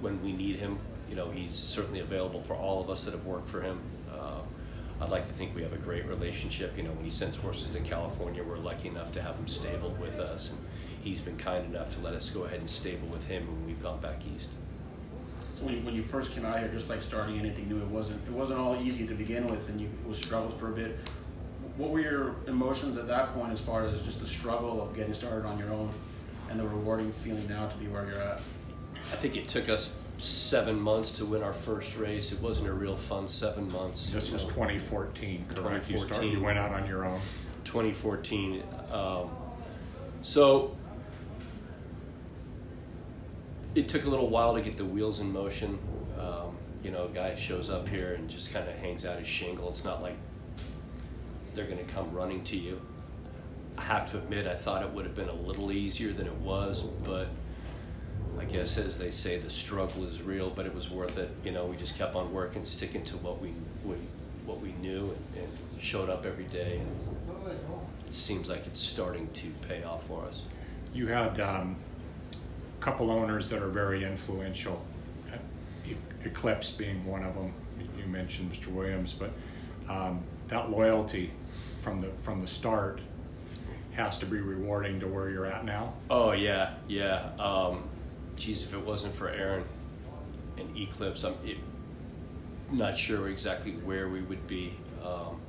when 0.01 0.21
we 0.23 0.33
need 0.33 0.57
him, 0.57 0.79
you 1.07 1.15
know, 1.15 1.29
he's 1.29 1.55
certainly 1.55 1.99
available 1.99 2.41
for 2.41 2.55
all 2.55 2.81
of 2.81 2.89
us 2.89 3.03
that 3.05 3.13
have 3.13 3.25
worked 3.25 3.47
for 3.47 3.61
him. 3.61 3.79
I'd 4.99 5.09
like 5.09 5.27
to 5.27 5.33
think 5.33 5.55
we 5.55 5.61
have 5.61 5.73
a 5.73 5.77
great 5.77 6.05
relationship. 6.07 6.75
You 6.75 6.83
know, 6.83 6.91
when 6.91 7.05
he 7.05 7.11
sends 7.11 7.37
horses 7.37 7.69
to 7.71 7.79
California, 7.81 8.43
we're 8.43 8.57
lucky 8.57 8.87
enough 8.87 9.11
to 9.13 9.21
have 9.21 9.35
him 9.35 9.47
stable 9.47 9.95
with 10.01 10.19
us, 10.19 10.49
and 10.49 10.57
he's 11.03 11.21
been 11.21 11.37
kind 11.37 11.63
enough 11.65 11.89
to 11.89 11.99
let 11.99 12.13
us 12.13 12.29
go 12.29 12.45
ahead 12.45 12.59
and 12.59 12.69
stable 12.69 13.07
with 13.07 13.25
him 13.25 13.45
when 13.45 13.65
we've 13.67 13.81
gone 13.81 13.99
back 13.99 14.21
east. 14.35 14.49
So 15.57 15.65
when 15.65 15.75
you, 15.75 15.81
when 15.81 15.95
you 15.95 16.03
first 16.03 16.33
came 16.33 16.45
out 16.45 16.59
here, 16.59 16.67
just 16.69 16.89
like 16.89 17.03
starting 17.03 17.37
anything 17.39 17.69
new, 17.69 17.77
it 17.77 17.87
wasn't 17.87 18.21
it 18.27 18.33
wasn't 18.33 18.59
all 18.59 18.75
easy 18.81 19.05
to 19.05 19.13
begin 19.13 19.47
with, 19.47 19.69
and 19.69 19.79
you 19.79 19.89
was 20.07 20.17
struggled 20.17 20.59
for 20.59 20.69
a 20.69 20.75
bit. 20.75 20.97
what 21.77 21.91
were 21.91 21.99
your 21.99 22.35
emotions 22.47 22.97
at 22.97 23.07
that 23.07 23.33
point 23.35 23.51
as 23.51 23.61
far 23.61 23.85
as 23.85 24.01
just 24.01 24.19
the 24.19 24.27
struggle 24.27 24.81
of 24.81 24.95
getting 24.95 25.13
started 25.13 25.45
on 25.45 25.59
your 25.59 25.71
own 25.71 25.91
and 26.49 26.59
the 26.59 26.67
rewarding 26.67 27.11
feeling 27.11 27.47
now 27.47 27.67
to 27.67 27.77
be 27.77 27.87
where 27.87 28.05
you're 28.07 28.21
at? 28.21 28.39
I 28.95 29.15
think 29.15 29.35
it 29.35 29.47
took 29.47 29.69
us 29.69 29.95
seven 30.17 30.79
months 30.79 31.11
to 31.13 31.25
win 31.25 31.43
our 31.43 31.53
first 31.53 31.97
race. 31.97 32.31
It 32.31 32.41
wasn't 32.41 32.69
a 32.69 32.73
real 32.73 32.95
fun 32.95 33.27
seven 33.27 33.71
months. 33.71 34.07
This 34.07 34.31
was 34.31 34.45
know. 34.45 34.53
2014, 34.53 35.45
correct? 35.55 35.89
You, 35.89 35.97
start, 35.97 36.25
you 36.25 36.41
went 36.41 36.57
out 36.57 36.71
on 36.71 36.87
your 36.87 37.05
own. 37.05 37.19
2014. 37.63 38.63
Um, 38.91 39.29
so 40.21 40.75
it 43.75 43.87
took 43.87 44.05
a 44.05 44.09
little 44.09 44.29
while 44.29 44.55
to 44.55 44.61
get 44.61 44.77
the 44.77 44.85
wheels 44.85 45.19
in 45.19 45.31
motion. 45.31 45.77
Um, 46.19 46.57
you 46.83 46.91
know, 46.91 47.05
a 47.05 47.09
guy 47.09 47.35
shows 47.35 47.69
up 47.69 47.87
here 47.87 48.13
and 48.13 48.29
just 48.29 48.51
kind 48.51 48.67
of 48.67 48.75
hangs 48.75 49.05
out 49.05 49.19
his 49.19 49.27
shingle. 49.27 49.69
It's 49.69 49.83
not 49.83 50.01
like 50.01 50.15
they're 51.53 51.65
going 51.65 51.83
to 51.83 51.93
come 51.93 52.11
running 52.11 52.43
to 52.45 52.57
you. 52.57 52.81
I 53.77 53.81
have 53.81 54.09
to 54.11 54.17
admit, 54.17 54.47
I 54.47 54.55
thought 54.55 54.81
it 54.81 54.89
would 54.91 55.05
have 55.05 55.15
been 55.15 55.29
a 55.29 55.35
little 55.35 55.71
easier 55.71 56.11
than 56.11 56.25
it 56.25 56.35
was, 56.35 56.81
but 56.81 57.27
I 58.39 58.45
guess 58.45 58.77
as 58.77 58.97
they 58.97 59.11
say, 59.11 59.37
the 59.37 59.49
struggle 59.49 60.05
is 60.05 60.21
real, 60.21 60.49
but 60.49 60.65
it 60.65 60.73
was 60.73 60.89
worth 60.89 61.17
it. 61.17 61.29
You 61.43 61.51
know, 61.51 61.65
we 61.65 61.75
just 61.75 61.97
kept 61.97 62.15
on 62.15 62.31
working, 62.33 62.65
sticking 62.65 63.03
to 63.05 63.17
what 63.17 63.41
we, 63.41 63.53
we 63.83 63.95
what 64.45 64.61
we 64.61 64.71
knew, 64.73 65.15
and, 65.35 65.43
and 65.43 65.81
showed 65.81 66.09
up 66.09 66.25
every 66.25 66.45
day. 66.45 66.79
And 66.79 66.87
it 68.05 68.13
seems 68.13 68.49
like 68.49 68.65
it's 68.67 68.79
starting 68.79 69.27
to 69.33 69.47
pay 69.67 69.83
off 69.83 70.07
for 70.07 70.23
us. 70.25 70.43
You 70.93 71.07
had 71.07 71.39
um, 71.41 71.75
a 72.79 72.81
couple 72.83 73.11
owners 73.11 73.49
that 73.49 73.61
are 73.61 73.67
very 73.69 74.03
influential. 74.05 74.83
Eclipse 76.25 76.71
being 76.71 77.05
one 77.05 77.23
of 77.23 77.33
them. 77.35 77.53
You- 77.79 78.03
You 78.03 78.07
mentioned 78.07 78.51
Mr. 78.51 78.67
Williams, 78.67 79.13
but 79.13 79.31
um, 79.89 80.21
that 80.47 80.69
loyalty 80.69 81.31
from 81.81 81.99
the 82.01 82.07
from 82.17 82.41
the 82.41 82.47
start 82.47 82.99
has 83.93 84.17
to 84.19 84.25
be 84.25 84.37
rewarding 84.39 84.99
to 84.99 85.07
where 85.07 85.29
you're 85.29 85.45
at 85.45 85.63
now. 85.65 85.93
Oh 86.09 86.31
yeah, 86.33 86.73
yeah. 86.87 87.29
Um, 87.39 87.83
geez, 88.37 88.63
if 88.63 88.73
it 88.73 88.81
wasn't 88.81 89.13
for 89.13 89.29
Aron 89.29 89.63
and 90.57 90.77
Eclipse, 90.77 91.23
I'm 91.23 91.35
it, 91.43 91.57
not 92.71 92.97
sure 92.97 93.27
exactly 93.27 93.73
where 93.73 94.07
we 94.09 94.21
would 94.21 94.45
be. 94.47 94.75
Um, 95.03 95.39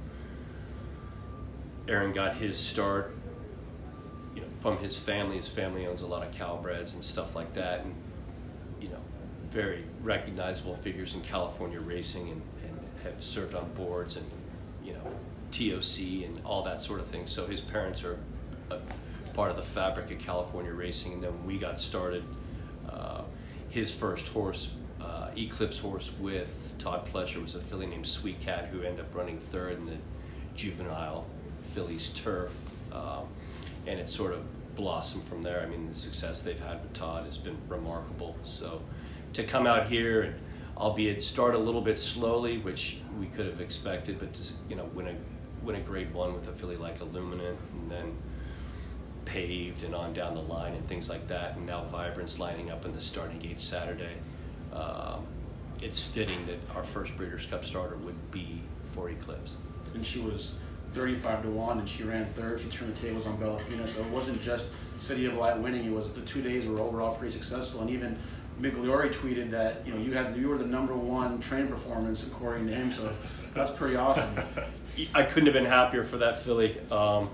Aron 1.87 2.13
got 2.13 2.37
his 2.37 2.59
start, 2.59 3.15
you 4.35 4.41
know, 4.41 4.49
from 4.57 4.79
his 4.79 4.99
family. 4.99 5.37
His 5.37 5.49
family 5.49 5.87
owns 5.87 6.03
a 6.03 6.07
lot 6.07 6.27
of 6.27 6.33
Cal-breds 6.33 6.95
and 6.95 7.03
stuff 7.03 7.35
like 7.35 7.55
that, 7.55 7.81
and 7.81 7.95
you 8.81 8.89
know, 8.89 9.01
very 9.51 9.85
recognizable 10.03 10.77
figures 10.77 11.15
in 11.15 11.23
California 11.23 11.81
racing, 11.81 12.31
and, 12.31 12.43
and 12.65 12.79
have 13.05 13.23
served 13.23 13.55
on 13.55 13.71
boards 13.73 14.17
and 14.17 14.27
you 14.85 14.93
know, 14.93 15.03
TOC 15.51 16.27
and 16.27 16.41
all 16.45 16.63
that 16.63 16.83
sort 16.83 17.01
of 17.01 17.09
thing. 17.09 17.27
So 17.27 17.47
his 17.47 17.61
parents 17.61 18.05
are 18.05 18.19
part 19.35 19.51
of 19.51 19.57
the 19.57 19.63
fabric 19.63 20.11
of 20.11 20.19
California 20.19 20.73
racing, 20.73 21.13
and 21.13 21.23
then 21.23 21.47
we 21.47 21.59
got 21.59 21.81
started, 21.81 22.25
his 23.71 23.93
first 23.93 24.29
horse, 24.29 24.73
uh, 25.01 25.31
Eclipse 25.37 25.79
horse 25.79 26.13
with 26.21 26.75
Todd 26.79 27.07
Pletcher, 27.07 27.41
was 27.41 27.55
a 27.55 27.61
filly 27.61 27.87
named 27.87 28.07
Sweet 28.07 28.41
Cat 28.41 28.67
who 28.67 28.83
ended 28.83 29.01
up 29.01 29.15
running 29.15 29.39
third 29.39 29.79
in 29.79 29.87
the 29.87 29.97
juvenile 30.55 31.27
fillies 31.63 32.11
turf, 32.11 32.59
um, 32.93 33.27
and 33.87 34.01
it 34.01 34.09
sort 34.09 34.33
of 34.33 34.43
blossomed 34.75 35.25
from 35.25 35.43
there. 35.43 35.61
I 35.61 35.67
mean, 35.67 35.89
the 35.89 35.95
success 35.95 36.41
they've 36.41 36.59
had 36.59 36.83
with 36.83 36.93
Todd 36.93 37.27
has 37.27 37.39
been 37.39 37.57
remarkable. 37.69 38.37
So 38.45 38.81
to 39.35 39.45
come 39.45 39.67
out 39.67 39.87
here 39.87 40.23
and 40.23 40.35
albeit 40.77 41.21
start 41.21 41.55
a 41.55 41.59
little 41.59 41.81
bit 41.81 41.99
slowly, 41.99 42.59
which 42.59 42.99
we 43.19 43.27
could 43.27 43.47
have 43.47 43.61
expected, 43.61 44.19
but 44.19 44.33
to, 44.33 44.43
you 44.69 44.77
know, 44.77 44.85
win 44.95 45.09
a 45.09 45.15
win 45.65 45.75
a 45.75 45.81
grade 45.81 46.15
one 46.15 46.33
with 46.33 46.49
a 46.49 46.53
filly 46.53 46.77
like 46.77 47.01
Illuminant, 47.01 47.59
and 47.75 47.91
then 47.91 48.17
paved 49.29 49.83
and 49.83 49.95
on 49.95 50.15
down 50.15 50.35
the 50.35 50.43
line 50.43 50.75
and 50.75 50.87
things 50.89 51.09
like 51.09 51.29
that, 51.29 51.57
and 51.57 51.67
now 51.67 51.85
Vibrance 51.85 52.39
lining 52.39 52.71
up 52.71 52.85
in 52.85 52.93
the 52.93 53.01
starting 53.01 53.39
gate 53.39 53.61
Saturday. 53.61 54.15
Um, 54.73 55.27
it's 55.83 56.03
fitting 56.03 56.45
that 56.47 56.59
our 56.75 56.83
first 56.83 57.17
Breeders' 57.17 57.47
Cup 57.47 57.65
starter 57.65 57.97
would 57.97 58.31
be 58.31 58.61
for 58.85 59.11
Eclipse. 59.11 59.55
And 59.95 60.05
she 60.05 60.21
was 60.21 60.55
35 60.95 61.43
to 61.43 61.51
1 61.51 61.79
and 61.79 61.89
she 61.89 62.03
ran 62.03 62.27
third. 62.33 62.61
She 62.61 62.69
turned 62.69 62.95
the 62.95 63.01
tables 63.01 63.27
on 63.27 63.39
Bellafina. 63.39 63.89
So 63.89 64.01
it 64.01 64.09
wasn't 64.09 64.43
just 64.43 64.69
City 64.99 65.27
of 65.27 65.35
Light 65.35 65.59
winning, 65.59 65.85
it 65.85 65.93
was 65.93 66.11
the 66.11 66.23
two 66.23 66.43
days 66.43 66.67
were 66.67 66.81
overall 66.81 67.15
pretty 67.15 67.33
successful. 67.33 67.83
And 67.83 67.91
even 67.91 68.19
Migliore 68.61 69.13
tweeted 69.13 69.51
that 69.51 69.87
you 69.87 69.95
know 69.95 70.01
you 70.01 70.13
had 70.13 70.37
you 70.37 70.49
were 70.49 70.59
the 70.59 70.67
number 70.67 70.97
one 70.97 71.39
train 71.39 71.69
performance 71.69 72.27
according 72.27 72.67
to 72.67 72.75
him. 72.75 72.93
So 72.93 73.13
that's 73.55 73.71
pretty 73.71 73.95
awesome. 73.95 74.29
I 75.15 75.23
couldn't 75.23 75.47
have 75.47 75.55
been 75.55 75.65
happier 75.65 76.03
for 76.03 76.19
that 76.19 76.37
filly. 76.39 76.77
Um, 76.91 77.31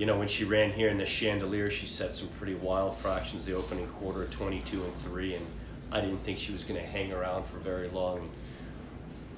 you 0.00 0.06
know, 0.06 0.16
when 0.16 0.28
she 0.28 0.44
ran 0.44 0.72
here 0.72 0.88
in 0.88 0.96
the 0.96 1.04
chandelier, 1.04 1.68
she 1.68 1.86
set 1.86 2.14
some 2.14 2.28
pretty 2.38 2.54
wild 2.54 2.96
fractions 2.96 3.44
the 3.44 3.52
opening 3.52 3.86
quarter, 3.86 4.24
22 4.24 4.82
and 4.82 4.96
3, 4.96 5.34
and 5.34 5.46
I 5.92 6.00
didn't 6.00 6.20
think 6.20 6.38
she 6.38 6.52
was 6.52 6.64
going 6.64 6.80
to 6.80 6.86
hang 6.86 7.12
around 7.12 7.44
for 7.44 7.58
very 7.58 7.88
long. 7.88 8.20
And 8.20 8.30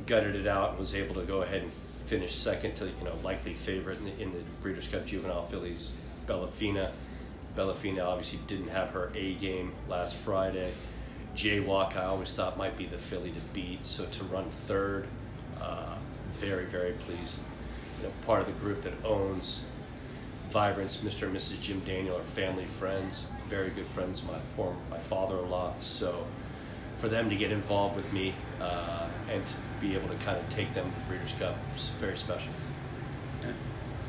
Gutted 0.07 0.37
it 0.37 0.47
out 0.47 0.71
and 0.71 0.79
was 0.79 0.95
able 0.95 1.17
to 1.17 1.23
go 1.23 1.43
ahead 1.43 1.63
and 1.63 1.73
finish 2.07 2.37
second 2.37 2.77
to, 2.77 2.85
you 2.85 3.05
know, 3.05 3.17
likely 3.25 3.55
favorite 3.55 3.99
in 3.99 4.05
the, 4.05 4.23
in 4.23 4.33
the 4.33 4.39
Breeders' 4.61 4.87
Cup 4.87 5.05
Juvenile 5.05 5.47
Fillies, 5.47 5.91
Bellafina. 6.27 6.93
Bellafina 7.57 8.07
obviously 8.07 8.39
didn't 8.47 8.69
have 8.69 8.91
her 8.91 9.11
A 9.17 9.35
game 9.35 9.73
last 9.89 10.15
Friday. 10.15 10.71
Jaywalk, 11.35 11.97
I 11.97 12.05
always 12.05 12.33
thought 12.35 12.57
might 12.57 12.77
be 12.77 12.87
the 12.87 12.99
filly 12.99 13.33
to 13.33 13.41
beat, 13.53 13.85
so 13.85 14.05
to 14.05 14.25
run 14.25 14.49
third, 14.69 15.09
uh, 15.61 15.97
very, 16.35 16.67
very 16.67 16.93
pleased. 16.93 17.41
You 17.99 18.07
know, 18.07 18.13
part 18.27 18.43
of 18.43 18.47
the 18.47 18.53
group 18.61 18.83
that 18.83 18.93
owns 19.05 19.65
Vibrance, 20.53 20.99
Mr. 20.99 21.23
and 21.23 21.35
Mrs. 21.35 21.63
Jim 21.63 21.81
Daniel 21.81 22.15
are 22.15 22.23
family 22.23 22.67
friends, 22.67 23.27
very 23.47 23.71
good 23.71 23.87
friends 23.87 24.23
my 24.23 24.39
former, 24.55 24.77
my 24.91 24.99
father-in-law. 24.99 25.73
So 25.81 26.27
for 26.97 27.09
them 27.09 27.31
to 27.31 27.37
get 27.37 27.51
involved 27.51 27.97
with 27.97 28.13
me 28.13 28.35
uh, 28.61 29.09
and 29.31 29.45
to 29.47 29.55
be 29.81 29.95
able 29.95 30.09
to 30.09 30.15
kind 30.17 30.37
of 30.37 30.47
take 30.51 30.75
them 30.75 30.91
to 30.91 31.01
the 31.01 31.07
Breeders' 31.07 31.33
Cup 31.39 31.57
is 31.75 31.89
very 31.99 32.19
special. 32.19 32.53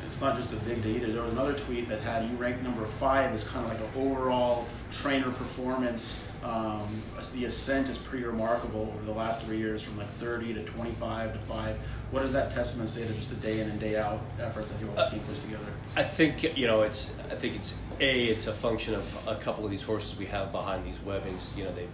it's 0.06 0.20
not 0.20 0.36
just 0.36 0.52
a 0.52 0.58
big 0.58 0.84
day 0.84 0.98
either. 0.98 1.14
There 1.14 1.22
was 1.22 1.32
another 1.32 1.54
tweet 1.54 1.88
that 1.88 2.02
had 2.02 2.30
you 2.30 2.36
ranked 2.36 2.62
number 2.62 2.84
five 2.86 3.34
as 3.34 3.46
kind 3.46 3.66
of 3.66 3.72
like 3.72 3.80
an 3.80 4.06
overall 4.06 4.68
trainer 4.92 5.32
performance. 5.32 6.22
Um, 6.44 6.86
the 7.34 7.46
ascent 7.46 7.88
is 7.88 7.98
pretty 7.98 8.26
remarkable 8.26 8.94
over 8.94 9.06
the 9.06 9.18
last 9.18 9.44
three 9.44 9.58
years, 9.58 9.82
from 9.82 9.98
like 9.98 10.10
30 10.10 10.54
to 10.56 10.64
25 10.64 11.34
to 11.34 11.40
five. 11.40 11.78
What 12.12 12.20
does 12.20 12.34
that 12.34 12.52
testament 12.52 12.90
say 12.90 13.08
to 13.08 13.14
just 13.14 13.30
the 13.30 13.36
day 13.38 13.62
in 13.62 13.70
and 13.70 13.80
day 13.80 13.98
out 13.98 14.22
effort 14.40 14.68
that 14.70 14.80
you 14.80 14.90
all 14.90 15.10
team 15.10 15.22
puts 15.22 15.40
together? 15.40 15.64
I 15.96 16.04
think 16.04 16.58
you 16.58 16.68
know 16.68 16.82
it's. 16.82 17.16
I 17.32 17.36
think 17.36 17.56
it's 17.56 17.76
a. 18.00 18.26
It's 18.26 18.48
a 18.48 18.54
function 18.54 18.94
of 18.94 19.28
a 19.28 19.36
couple 19.36 19.64
of 19.64 19.72
these 19.72 19.84
horses 19.84 20.18
we 20.18 20.26
have 20.26 20.52
behind 20.52 20.86
these 20.86 21.00
webbings. 21.00 21.56
You 21.56 21.64
know 21.64 21.74
they 21.74 21.88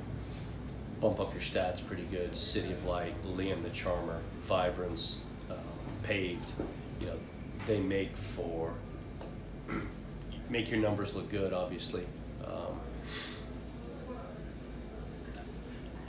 bump 1.00 1.20
up 1.20 1.32
your 1.34 1.44
stats 1.44 1.86
pretty 1.86 2.04
good. 2.12 2.36
City 2.36 2.72
of 2.72 2.84
Light, 2.86 3.14
Liam 3.24 3.64
the 3.64 3.70
Charmer, 3.70 4.20
Vibrance, 4.42 5.18
um, 5.52 5.58
Paved. 6.02 6.54
You 7.00 7.08
know 7.08 7.20
they 7.68 7.80
make 7.80 8.18
for 8.18 8.74
make 10.50 10.72
your 10.72 10.80
numbers 10.80 11.14
look 11.14 11.30
good. 11.30 11.54
Obviously. 11.54 12.04
Um, 12.44 12.80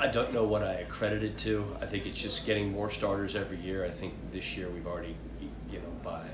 I 0.00 0.06
don't 0.06 0.32
know 0.32 0.44
what 0.44 0.62
I 0.62 0.72
accredit 0.76 1.22
it 1.22 1.36
to. 1.38 1.76
I 1.78 1.84
think 1.84 2.06
it's 2.06 2.18
just 2.18 2.46
getting 2.46 2.72
more 2.72 2.88
starters 2.88 3.36
every 3.36 3.58
year. 3.58 3.84
I 3.84 3.90
think 3.90 4.14
this 4.32 4.56
year 4.56 4.70
we've 4.70 4.86
already, 4.86 5.14
you 5.70 5.78
know, 5.78 5.92
by 6.02 6.24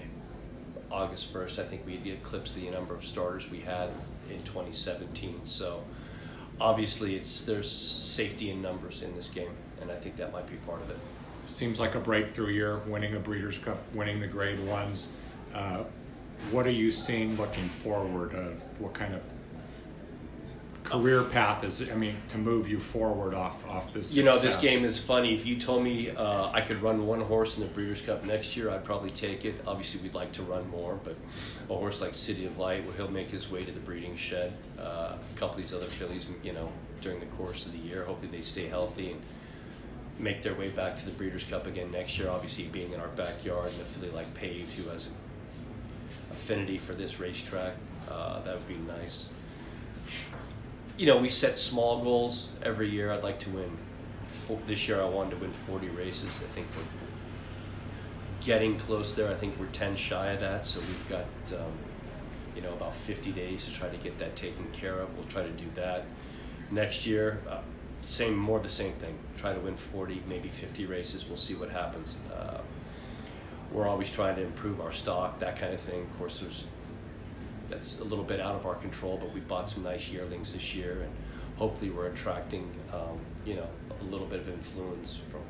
August 0.89 1.35
1st, 1.35 1.59
I 1.59 1.65
think 1.65 1.85
we 1.85 1.95
eclipsed 2.13 2.55
the 2.55 2.71
number 2.71 2.95
of 2.95 3.05
starters 3.05 3.51
we 3.51 3.59
had 3.59 3.91
in 4.31 4.41
2017. 4.45 5.41
So 5.43 5.83
obviously 6.61 7.17
it's 7.17 7.43
there's 7.43 7.69
safety 7.69 8.51
in 8.51 8.63
numbers 8.63 9.03
in 9.03 9.13
this 9.17 9.27
game, 9.27 9.51
and 9.81 9.91
I 9.91 9.97
think 9.97 10.15
that 10.19 10.33
might 10.33 10.47
be 10.47 10.57
part 10.59 10.81
of 10.81 10.89
it. 10.91 10.99
Seems 11.47 11.81
like 11.81 11.97
a 11.97 12.01
breakthrough 12.01 12.53
year, 12.53 12.79
winning 12.87 13.15
the 13.15 13.19
Breeders' 13.19 13.59
Cup, 13.59 13.79
winning 13.93 14.21
the 14.21 14.29
Grade 14.29 14.65
Ones. 14.65 15.09
Uh, 15.53 15.83
what 16.53 16.69
are 16.69 16.71
you 16.73 16.93
seeing 16.93 17.37
looking 17.37 17.69
forward? 17.69 18.33
Uh, 18.33 18.51
what 18.79 18.95
kind 18.95 19.13
of 19.13 19.23
career 20.87 21.23
path 21.23 21.65
is? 21.65 21.83
I 21.91 21.95
mean, 21.95 22.17
to 22.31 22.39
move 22.39 22.69
you 22.69 22.81
forward 22.81 23.35
off 23.35 23.67
off 23.69 23.93
this. 23.93 24.15
You 24.15 24.23
know, 24.23 24.39
this 24.39 24.57
game 24.57 24.85
is 24.85 24.99
funny. 24.99 25.35
If 25.35 25.45
you 25.45 25.57
told 25.57 25.83
me 25.83 26.11
uh, 26.11 26.51
I 26.53 26.61
could 26.61 26.81
run 26.81 27.07
one 27.07 27.21
horse 27.21 27.57
in 27.57 27.63
the 27.63 27.69
Breeders' 27.69 28.01
Cup 28.01 28.25
next 28.25 28.57
year, 28.57 28.71
I'd 28.71 28.85
probably 28.85 29.11
take 29.11 29.45
it. 29.45 29.61
Obviously, 29.67 30.01
we'd 30.01 30.15
like 30.15 30.33
to 30.33 30.43
run 30.43 30.69
more, 30.71 30.99
but 31.03 31.17
a 31.69 31.75
horse 31.75 32.01
like 32.01 32.15
City 32.15 32.47
of 32.47 32.59
Light, 32.59 32.85
where 32.85 32.95
he'll 32.95 33.11
make 33.11 33.29
his 33.29 33.51
way 33.51 33.63
to 33.63 33.71
the 33.71 33.81
breeding 33.81 34.17
shed. 34.17 34.53
Uh, 34.79 35.17
a 35.17 35.39
couple 35.39 35.57
of 35.57 35.63
these 35.63 35.75
other 35.75 35.87
fillies, 35.87 36.27
you 36.43 36.53
know, 36.53 36.73
during 37.01 37.21
the 37.21 37.27
course 37.27 37.67
of 37.67 37.73
the 37.73 37.79
year, 37.79 38.05
hopefully 38.05 38.31
they 38.31 38.41
stay 38.41 38.67
healthy 38.67 39.13
and 39.13 39.21
make 40.19 40.41
their 40.41 40.55
way 40.55 40.69
back 40.71 40.97
to 40.97 41.05
the 41.05 41.13
Breeders' 41.13 41.45
Cup 41.45 41.67
again 41.67 41.91
next 41.91 42.19
year. 42.19 42.31
Obviously, 42.31 42.65
being 42.65 42.93
in 42.93 43.01
our 43.01 43.09
backyard 43.09 43.67
and 43.67 43.81
a 43.81 43.85
filly 43.85 44.11
like 44.11 44.33
Paved, 44.35 44.73
who 44.79 44.89
has 44.91 45.07
an 45.07 45.13
affinity 46.31 46.79
for 46.79 46.95
this 46.95 47.21
racetrack, 47.21 47.75
uh, 48.11 48.41
that 48.43 48.55
would 48.55 48.69
be 48.69 48.77
nice 48.77 49.29
you 50.97 51.07
know, 51.07 51.19
we 51.19 51.29
set 51.29 51.59
small 51.59 52.03
goals 52.03 52.49
every 52.63 52.89
year. 52.89 53.13
I'd 53.13 53.23
like 53.23 53.39
to 53.41 53.51
win. 53.51 53.77
Four, 54.27 54.59
this 54.65 54.89
year, 54.89 55.01
I 55.01 55.05
wanted 55.05 55.31
to 55.31 55.37
win 55.37 55.53
40 55.53 55.89
races. 55.91 56.41
I 56.43 56.51
think 56.53 56.67
we're 56.77 56.83
getting 58.41 58.79
close 58.79 59.15
there. 59.15 59.31
I 59.31 59.35
think 59.35 59.59
we're 59.59 59.67
10 59.67 59.97
shy 59.97 60.31
of 60.31 60.41
that, 60.41 60.65
so 60.65 60.81
we've 60.81 61.09
got, 61.09 61.59
um, 61.59 61.73
you 62.55 62.63
know, 62.63 62.73
about 62.73 62.95
50 62.95 63.33
days 63.33 63.67
to 63.67 63.73
try 63.73 63.89
to 63.89 63.97
get 63.99 64.19
that 64.19 64.37
taken 64.37 64.67
care 64.73 64.99
of. 64.99 65.15
We'll 65.17 65.27
try 65.27 65.43
to 65.43 65.51
do 65.51 65.67
that. 65.75 66.05
Next 66.71 67.07
year, 67.07 67.41
uh, 67.49 67.61
same, 68.01 68.37
more 68.37 68.59
the 68.59 68.69
same 68.69 68.93
thing. 68.95 69.17
Try 69.37 69.53
to 69.53 69.61
win 69.61 69.77
40, 69.77 70.23
maybe 70.29 70.49
50 70.49 70.87
races. 70.87 71.27
We'll 71.27 71.37
see 71.37 71.55
what 71.55 71.71
happens. 71.71 72.17
Uh, 72.33 72.59
we're 73.73 73.89
always 73.89 74.11
trying 74.11 74.37
to 74.37 74.43
improve 74.43 74.81
our 74.81 74.93
stock, 74.93 75.39
that 75.41 75.59
kind 75.59 75.75
of 75.75 75.81
thing. 75.81 76.03
Of 76.03 76.19
course, 76.19 76.39
there's 76.39 76.67
that's 77.69 78.01
a 78.01 78.05
little 78.05 78.25
bit 78.25 78.41
out 78.41 78.55
of 78.55 78.67
our 78.67 78.75
control, 78.75 79.19
but 79.19 79.33
we 79.33 79.41
bought 79.41 79.69
some 79.69 79.83
nice 79.83 80.09
yearlings 80.11 80.53
this 80.53 80.75
year, 80.75 81.03
and 81.03 81.13
hopefully 81.57 81.91
we're 81.91 82.07
attracting, 82.07 82.71
um, 82.93 83.19
you 83.45 83.55
know, 83.55 83.67
a 84.01 84.05
little 84.05 84.27
bit 84.27 84.41
of 84.41 84.49
influence 84.49 85.19
from 85.31 85.41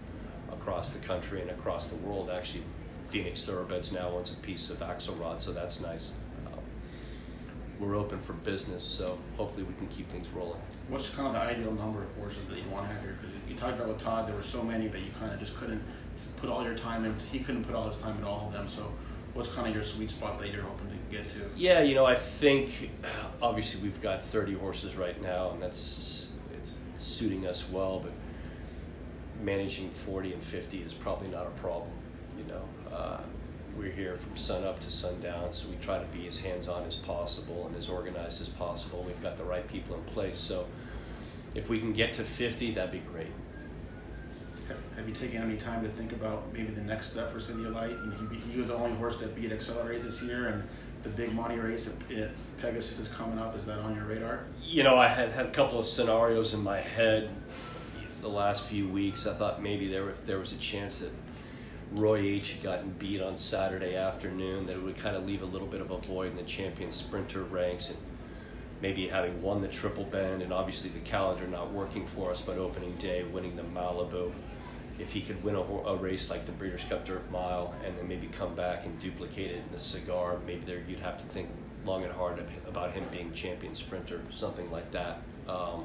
across 0.53 0.93
the 0.93 0.99
country 1.01 1.41
and 1.41 1.51
across 1.51 1.89
the 1.89 1.97
world. 1.97 2.31
Actually, 2.31 2.63
Phoenix 3.09 3.45
Thoroughbreds 3.45 3.93
now 3.93 4.09
owns 4.09 4.33
a 4.33 4.37
piece 4.37 4.71
of 4.71 4.79
Axelrod, 4.81 5.41
so 5.41 5.53
that's 5.53 5.81
nice. 5.81 6.13
Um, 6.47 6.61
we're 7.79 7.97
open 7.97 8.19
for 8.19 8.33
business, 8.33 8.83
so 8.83 9.19
hopefully 9.37 9.65
we 9.65 9.75
can 9.75 9.87
keep 9.89 10.09
things 10.09 10.31
rolling. 10.31 10.61
What's 10.89 11.11
kind 11.11 11.27
of 11.29 11.35
the 11.35 11.41
ideal 11.41 11.73
number 11.73 12.03
of 12.03 12.13
horses 12.17 12.41
that 12.49 12.59
you 12.59 12.69
want 12.71 12.89
to 12.89 12.95
have 12.95 13.03
here? 13.03 13.19
Because 13.21 13.37
you 13.49 13.55
talked 13.57 13.75
about 13.75 13.89
with 13.89 13.99
Todd, 14.01 14.29
there 14.29 14.35
were 14.35 14.43
so 14.43 14.63
many 14.63 14.89
that 14.89 15.01
you 15.01 15.11
kind 15.19 15.33
of 15.33 15.39
just 15.39 15.57
couldn't 15.57 15.83
put 16.37 16.49
all 16.49 16.65
your 16.65 16.77
time 16.77 17.05
in. 17.05 17.15
He 17.31 17.41
couldn't 17.41 17.65
put 17.65 17.75
all 17.75 17.89
his 17.89 17.97
time 17.99 18.17
in 18.19 18.25
all 18.25 18.47
of 18.47 18.53
them. 18.53 18.69
So, 18.69 18.91
what's 19.37 19.51
kind 19.51 19.69
of 19.69 19.75
your 19.75 19.85
sweet 19.85 20.11
spot 20.11 20.39
that 20.39 20.51
you're 20.51 20.63
hoping 20.63 20.89
to 20.89 21.17
get 21.17 21.29
to? 21.31 21.51
Yeah, 21.57 21.83
you 21.83 21.95
know, 21.95 22.05
I 22.05 22.15
think 22.15 22.91
obviously 23.43 23.81
we've 23.83 24.01
got 24.01 24.23
30 24.23 24.55
horses 24.55 24.97
right 24.97 25.21
now, 25.23 25.51
and 25.51 25.63
that's 25.63 26.33
it's 26.53 26.75
suiting 26.97 27.47
us 27.47 27.69
well. 27.71 28.01
But 28.01 28.13
managing 29.43 29.91
40 29.91 30.33
and 30.33 30.43
50 30.43 30.79
is 30.83 30.95
probably 30.95 31.29
not 31.29 31.47
a 31.47 31.61
problem. 31.61 31.91
You 32.39 32.45
know, 32.45 32.95
uh, 32.95 33.21
we're 33.77 33.93
here 33.93 34.17
from 34.17 34.37
sun 34.37 34.65
up 34.65 34.81
to 34.81 34.91
sundown, 34.91 35.53
so 35.53 35.69
we 35.69 35.77
try 35.77 35.99
to 35.99 36.07
be 36.07 36.27
as 36.27 36.39
hands-on 36.39 36.85
as 36.85 36.97
possible 36.97 37.67
and 37.67 37.77
as 37.77 37.89
organized 37.89 38.41
as 38.41 38.49
possible. 38.49 39.05
We've 39.07 39.23
got 39.23 39.37
the 39.37 39.45
right 39.45 39.67
people 39.69 39.97
in 39.97 40.03
place, 40.05 40.39
so 40.39 40.67
if 41.55 41.69
we 41.69 41.79
can 41.79 41.93
get 41.93 42.15
to 42.15 42.25
50, 42.25 42.73
that'd 42.73 42.91
be 42.91 42.99
great. 43.11 43.33
Have, 44.97 45.07
you 45.07 45.15
taken 45.15 45.43
any 45.43 45.57
time 45.57 45.83
to 45.83 45.91
think 45.91 46.13
about 46.13 46.51
maybe 46.53 46.73
the 46.73 46.81
next 46.81 47.11
step 47.11 47.31
for 47.31 47.39
City 47.39 47.65
of 47.65 47.73
Light? 47.73 47.91
And 47.91 48.33
he, 48.33 48.39
he 48.53 48.59
was 48.59 48.69
the 48.69 48.75
only 48.75 48.97
horse 48.97 49.19
that 49.19 49.35
beat 49.35 49.53
Accelerate 49.53 50.03
this 50.03 50.23
year, 50.23 50.49
and 50.49 50.63
the 51.03 51.11
big 51.11 51.33
money 51.35 51.59
race 51.59 51.87
at 51.87 52.31
Pegasus 52.59 52.99
is 52.99 53.09
coming 53.09 53.39
up. 53.39 53.57
Is 53.57 53.67
that 53.67 53.79
on 53.81 53.95
your 53.95 54.07
radar? 54.07 54.47
You 54.63 54.83
know, 54.83 54.97
I 54.97 55.09
had 55.09 55.31
had 55.33 55.47
a 55.47 55.51
couple 55.51 55.79
of 55.79 55.85
scenarios 55.85 56.55
in 56.55 56.63
my 56.63 56.81
head 56.81 57.29
the 58.23 58.29
last 58.29 58.65
few 58.65 58.89
weeks. 58.89 59.27
I 59.27 59.35
thought 59.35 59.63
maybe 59.63 59.87
there 59.89 60.09
if 60.09 60.25
there 60.25 60.39
was 60.39 60.53
a 60.53 60.57
chance 60.57 61.01
that 61.01 61.13
Roy 61.93 62.21
H 62.21 62.55
had 62.55 62.63
gotten 62.63 62.91
beat 62.99 63.21
on 63.21 63.37
Saturday 63.37 63.97
afternoon, 63.97 64.67
that 64.67 64.77
it 64.77 64.83
would 64.83 64.97
kind 64.97 65.15
of 65.15 65.27
leave 65.27 65.43
a 65.43 65.47
little 65.47 65.69
bit 65.69 65.81
of 65.81 65.91
a 65.91 65.99
void 65.99 66.33
in 66.33 66.37
the 66.37 66.43
champion 66.43 66.91
sprinter 66.91 67.45
ranks 67.45 67.91
and 67.91 67.99
maybe 68.83 69.09
having 69.09 69.41
won 69.43 69.63
the 69.63 69.69
triple 69.69 70.05
bend 70.05 70.43
and 70.43 70.53
obviously 70.53 70.91
the 70.91 71.01
calendar 71.01 71.47
not 71.47 71.71
working 71.73 72.07
for 72.07 72.31
us, 72.31 72.43
but 72.43 72.59
opening 72.59 72.95
day 72.97 73.25
winning 73.25 73.57
the 73.57 73.63
Malibu. 73.63 74.33
If 74.99 75.13
he 75.13 75.21
could 75.21 75.43
win 75.45 75.55
a, 75.55 75.61
a 75.61 75.97
race 75.97 76.31
like 76.31 76.47
the 76.47 76.53
Breeders' 76.53 76.85
Cup 76.85 77.05
Dirt 77.05 77.31
Mile 77.31 77.75
and 77.85 77.97
then 77.97 78.09
maybe 78.09 78.29
come 78.29 78.55
back 78.55 78.87
and 78.87 78.99
duplicate 78.99 79.51
it 79.51 79.57
in 79.57 79.73
the 79.73 79.81
cigar, 79.81 80.39
maybe 80.47 80.65
there 80.65 80.83
you'd 80.89 81.01
have 81.01 81.19
to 81.19 81.27
think 81.27 81.49
long 81.85 82.03
and 82.03 82.13
hard 82.13 82.43
about 82.67 82.93
him 82.93 83.05
being 83.13 83.33
champion 83.33 83.75
sprinter, 83.75 84.21
something 84.31 84.71
like 84.71 84.91
that. 84.91 85.21
Um, 85.49 85.85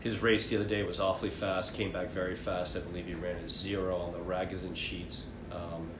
his 0.00 0.22
race 0.22 0.48
the 0.48 0.56
other 0.56 0.66
day 0.66 0.82
was 0.82 1.00
awfully 1.00 1.30
fast, 1.30 1.74
came 1.74 1.90
back 1.90 2.10
very 2.10 2.34
fast. 2.34 2.76
I 2.76 2.80
believe 2.80 3.06
he 3.06 3.14
ran 3.14 3.36
a 3.36 3.48
zero 3.48 3.96
on 3.96 4.12
the 4.12 4.18
Ragozin 4.18 4.76
sheets. 4.76 5.24
Um, 5.50 5.90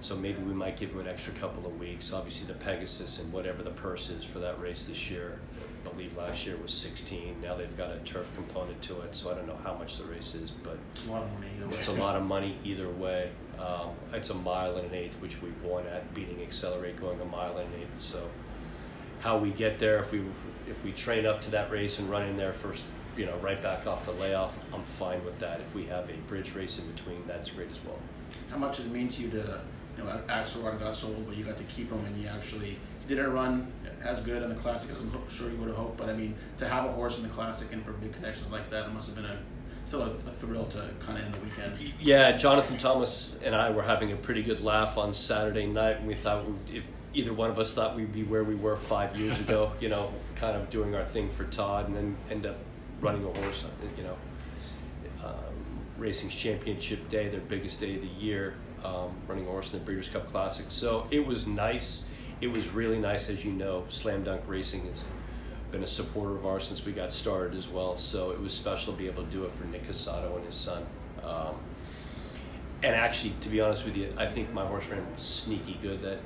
so 0.00 0.16
maybe 0.16 0.42
we 0.42 0.54
might 0.54 0.76
give 0.76 0.90
him 0.90 1.00
an 1.00 1.08
extra 1.08 1.32
couple 1.34 1.66
of 1.66 1.78
weeks. 1.78 2.12
Obviously, 2.12 2.46
the 2.46 2.54
Pegasus 2.54 3.18
and 3.18 3.32
whatever 3.32 3.62
the 3.62 3.70
purse 3.70 4.10
is 4.10 4.24
for 4.24 4.38
that 4.40 4.60
race 4.60 4.84
this 4.84 5.10
year. 5.10 5.38
I 5.84 5.88
believe 5.88 6.16
last 6.16 6.46
year 6.46 6.56
was 6.56 6.72
16. 6.72 7.40
Now 7.42 7.56
they've 7.56 7.76
got 7.76 7.90
a 7.90 7.98
turf 8.00 8.30
component 8.34 8.80
to 8.82 9.00
it, 9.00 9.16
so 9.16 9.30
I 9.30 9.34
don't 9.34 9.46
know 9.46 9.58
how 9.62 9.74
much 9.74 9.96
the 9.96 10.04
race 10.04 10.34
is, 10.34 10.50
but 10.50 10.78
it's 10.94 11.06
a 11.06 11.10
lot 11.10 11.22
of 11.22 11.32
money. 11.32 11.46
Either 11.56 11.74
it's 11.74 11.88
a 11.88 11.92
lot 11.92 12.16
of 12.16 12.22
money 12.22 12.56
either 12.64 12.88
way. 12.88 13.30
Um, 13.58 13.90
it's 14.12 14.30
a 14.30 14.34
mile 14.34 14.76
and 14.76 14.86
an 14.86 14.94
eighth, 14.94 15.14
which 15.20 15.40
we've 15.42 15.62
won 15.62 15.86
at 15.86 16.12
beating 16.14 16.40
Accelerate, 16.42 17.00
going 17.00 17.20
a 17.20 17.24
mile 17.24 17.56
and 17.58 17.72
an 17.74 17.80
eighth. 17.80 18.00
So 18.00 18.28
how 19.20 19.38
we 19.38 19.50
get 19.50 19.78
there, 19.78 19.98
if 19.98 20.12
we 20.12 20.22
if 20.66 20.82
we 20.84 20.92
train 20.92 21.26
up 21.26 21.40
to 21.42 21.50
that 21.52 21.70
race 21.70 21.98
and 21.98 22.10
run 22.10 22.22
in 22.22 22.36
there 22.36 22.52
first, 22.52 22.84
you 23.16 23.26
know, 23.26 23.36
right 23.38 23.60
back 23.60 23.86
off 23.86 24.04
the 24.06 24.12
layoff, 24.12 24.58
I'm 24.74 24.82
fine 24.82 25.24
with 25.24 25.38
that. 25.38 25.60
If 25.60 25.74
we 25.74 25.86
have 25.86 26.08
a 26.10 26.16
bridge 26.28 26.54
race 26.54 26.78
in 26.78 26.86
between, 26.90 27.26
that's 27.26 27.50
great 27.50 27.70
as 27.70 27.80
well. 27.84 27.98
How 28.50 28.56
much 28.56 28.78
does 28.78 28.86
it 28.86 28.92
mean 28.92 29.08
to 29.08 29.22
you 29.22 29.30
to, 29.30 29.60
you 30.00 30.06
know, 30.06 30.20
Axelrod 30.28 30.78
got 30.78 30.96
sold, 30.96 31.26
but 31.26 31.36
you 31.36 31.44
got 31.44 31.56
to 31.56 31.64
keep 31.64 31.90
him 31.90 32.04
and 32.04 32.22
you 32.22 32.28
actually 32.28 32.78
didn't 33.06 33.32
run 33.32 33.70
as 34.02 34.20
good 34.20 34.42
in 34.42 34.48
the 34.48 34.54
classic 34.56 34.90
as 34.90 34.98
I'm 34.98 35.12
sure 35.28 35.50
you 35.50 35.56
would 35.58 35.68
have 35.68 35.76
hoped. 35.76 35.96
But 35.96 36.08
I 36.08 36.14
mean, 36.14 36.34
to 36.58 36.68
have 36.68 36.84
a 36.84 36.92
horse 36.92 37.18
in 37.18 37.22
the 37.22 37.28
classic 37.30 37.68
and 37.72 37.84
for 37.84 37.92
big 37.92 38.12
connections 38.12 38.50
like 38.50 38.70
that, 38.70 38.86
it 38.86 38.92
must 38.92 39.06
have 39.06 39.16
been 39.16 39.24
a 39.26 39.38
still 39.84 40.02
a, 40.02 40.10
a 40.10 40.32
thrill 40.38 40.66
to 40.66 40.88
kind 41.04 41.18
of 41.18 41.24
end 41.24 41.34
the 41.34 41.40
weekend. 41.40 41.94
Yeah, 42.00 42.36
Jonathan 42.36 42.76
Thomas 42.76 43.34
and 43.42 43.54
I 43.54 43.70
were 43.70 43.82
having 43.82 44.12
a 44.12 44.16
pretty 44.16 44.42
good 44.42 44.60
laugh 44.60 44.96
on 44.96 45.12
Saturday 45.12 45.66
night, 45.66 45.98
and 45.98 46.06
we 46.06 46.14
thought 46.14 46.44
if 46.72 46.86
either 47.12 47.32
one 47.32 47.50
of 47.50 47.58
us 47.58 47.74
thought 47.74 47.96
we'd 47.96 48.12
be 48.12 48.22
where 48.22 48.44
we 48.44 48.54
were 48.54 48.76
five 48.76 49.16
years 49.16 49.38
ago, 49.40 49.72
you 49.80 49.88
know, 49.88 50.12
kind 50.36 50.56
of 50.56 50.70
doing 50.70 50.94
our 50.94 51.04
thing 51.04 51.28
for 51.28 51.44
Todd, 51.44 51.88
and 51.88 51.96
then 51.96 52.16
end 52.30 52.46
up 52.46 52.56
running 53.00 53.24
a 53.24 53.40
horse, 53.40 53.64
you 53.96 54.04
know, 54.04 54.16
um, 55.24 55.34
Racing's 55.98 56.34
Championship 56.36 57.08
Day, 57.10 57.28
their 57.28 57.40
biggest 57.40 57.80
day 57.80 57.96
of 57.96 58.02
the 58.02 58.08
year, 58.08 58.54
um, 58.84 59.12
running 59.26 59.46
a 59.46 59.50
horse 59.50 59.72
in 59.72 59.78
the 59.78 59.84
Breeders' 59.84 60.08
Cup 60.08 60.30
Classic. 60.30 60.66
So 60.68 61.06
it 61.10 61.24
was 61.24 61.46
nice. 61.46 62.04
It 62.40 62.48
was 62.48 62.70
really 62.70 62.98
nice, 62.98 63.28
as 63.28 63.44
you 63.44 63.52
know. 63.52 63.84
Slam 63.88 64.24
Dunk 64.24 64.42
Racing 64.46 64.86
has 64.86 65.04
been 65.70 65.82
a 65.82 65.86
supporter 65.86 66.34
of 66.34 66.46
ours 66.46 66.64
since 66.64 66.84
we 66.84 66.92
got 66.92 67.12
started 67.12 67.56
as 67.56 67.68
well. 67.68 67.96
So 67.96 68.30
it 68.30 68.40
was 68.40 68.52
special 68.52 68.92
to 68.92 68.98
be 68.98 69.06
able 69.06 69.24
to 69.24 69.30
do 69.30 69.44
it 69.44 69.52
for 69.52 69.64
Nick 69.64 69.86
Cosato 69.86 70.36
and 70.36 70.44
his 70.46 70.54
son. 70.54 70.84
Um, 71.22 71.56
and 72.82 72.96
actually, 72.96 73.34
to 73.42 73.48
be 73.48 73.60
honest 73.60 73.84
with 73.84 73.96
you, 73.96 74.12
I 74.16 74.26
think 74.26 74.52
my 74.52 74.64
horse 74.64 74.86
ran 74.86 75.06
sneaky 75.18 75.78
good 75.82 76.00
that 76.00 76.18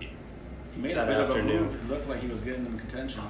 he 0.00 0.80
made 0.80 0.96
that 0.96 1.08
a 1.08 1.10
bit 1.10 1.20
afternoon. 1.20 1.56
Of 1.56 1.62
a 1.62 1.68
move. 1.68 1.74
It 1.74 1.94
looked 1.94 2.08
like 2.08 2.20
he 2.20 2.28
was 2.28 2.40
getting 2.40 2.66
in 2.66 2.78
contention. 2.78 3.22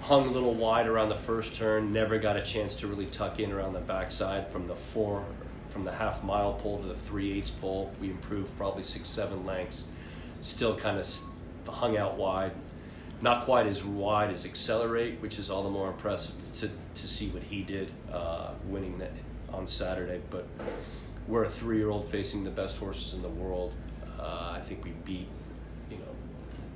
Hung 0.00 0.26
a 0.26 0.30
little 0.30 0.54
wide 0.54 0.86
around 0.86 1.10
the 1.10 1.14
first 1.14 1.54
turn. 1.54 1.92
Never 1.92 2.18
got 2.18 2.36
a 2.36 2.42
chance 2.42 2.74
to 2.76 2.86
really 2.86 3.06
tuck 3.06 3.38
in 3.38 3.52
around 3.52 3.74
the 3.74 3.80
backside 3.80 4.50
from 4.50 4.66
the 4.66 4.74
four, 4.74 5.24
from 5.70 5.84
the 5.84 5.92
half 5.92 6.22
mile 6.24 6.54
pole 6.54 6.78
to 6.80 6.88
the 6.88 6.94
three 6.94 7.32
eighths 7.32 7.50
pole. 7.50 7.92
We 8.00 8.10
improved 8.10 8.56
probably 8.56 8.82
six 8.82 9.08
seven 9.08 9.46
lengths. 9.46 9.84
Still 10.40 10.76
kind 10.76 10.98
of 10.98 11.08
hung 11.68 11.96
out 11.96 12.16
wide. 12.16 12.52
Not 13.22 13.44
quite 13.44 13.66
as 13.66 13.84
wide 13.84 14.30
as 14.30 14.46
Accelerate, 14.46 15.20
which 15.20 15.38
is 15.38 15.50
all 15.50 15.62
the 15.62 15.70
more 15.70 15.88
impressive 15.88 16.34
to, 16.54 16.70
to 16.94 17.08
see 17.08 17.28
what 17.28 17.42
he 17.42 17.62
did 17.62 17.90
uh, 18.10 18.52
winning 18.66 18.98
that 18.98 19.12
on 19.52 19.66
Saturday. 19.66 20.20
But 20.30 20.46
we're 21.28 21.44
a 21.44 21.50
three 21.50 21.76
year 21.76 21.90
old 21.90 22.08
facing 22.08 22.44
the 22.44 22.50
best 22.50 22.78
horses 22.78 23.14
in 23.14 23.22
the 23.22 23.28
world. 23.28 23.74
Uh, 24.18 24.52
I 24.54 24.60
think 24.60 24.84
we 24.84 24.90
beat 25.04 25.28
you 25.90 25.98
know, 25.98 26.14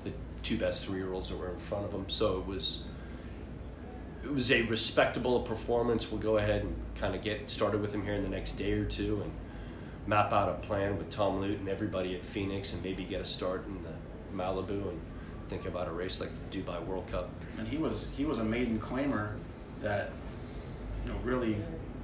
the 0.05 0.13
two 0.43 0.59
best 0.59 0.85
three 0.85 0.99
year 0.99 1.13
olds 1.13 1.29
that 1.31 1.39
were 1.39 1.51
in 1.51 1.59
front 1.59 1.87
of 1.87 1.93
him. 1.93 2.09
So 2.09 2.39
it 2.39 2.47
was 2.47 2.83
it 4.25 4.33
was 4.33 4.51
a 4.51 4.63
respectable 4.63 5.41
performance. 5.41 6.11
We'll 6.11 6.21
go 6.21 6.39
ahead 6.39 6.63
and 6.63 6.75
kind 6.97 7.15
of 7.15 7.23
get 7.23 7.51
started 7.51 7.81
with 7.81 7.93
him 7.93 8.03
here 8.03 8.15
in 8.15 8.23
the 8.23 8.29
next 8.29 8.53
day 8.53 8.73
or 8.73 8.85
two 8.85 9.21
and 9.23 9.31
map 10.07 10.33
out 10.33 10.49
a 10.49 10.55
plan 10.67 10.97
with 10.97 11.11
Tom 11.11 11.41
Lute 11.41 11.59
and 11.59 11.69
everybody 11.69 12.15
at 12.15 12.25
Phoenix 12.25 12.73
and 12.73 12.83
maybe 12.83 13.05
get 13.05 13.21
a 13.21 13.25
start 13.25 13.67
in 13.67 13.83
the 13.83 13.91
Malibu 14.35 14.89
and 14.89 15.01
think 15.49 15.67
about 15.67 15.89
a 15.89 15.93
race 15.93 16.21
like 16.21 16.31
the 16.33 16.59
Dubai 16.59 16.83
World 16.85 17.07
Cup. 17.07 17.29
And 17.59 17.69
he 17.69 17.77
was 17.77 18.07
he 18.17 18.25
was 18.25 18.39
a 18.39 18.45
maiden 18.45 18.81
claimer 18.81 19.37
that 19.83 20.11
you 21.05 21.13
know 21.13 21.19
really 21.23 21.57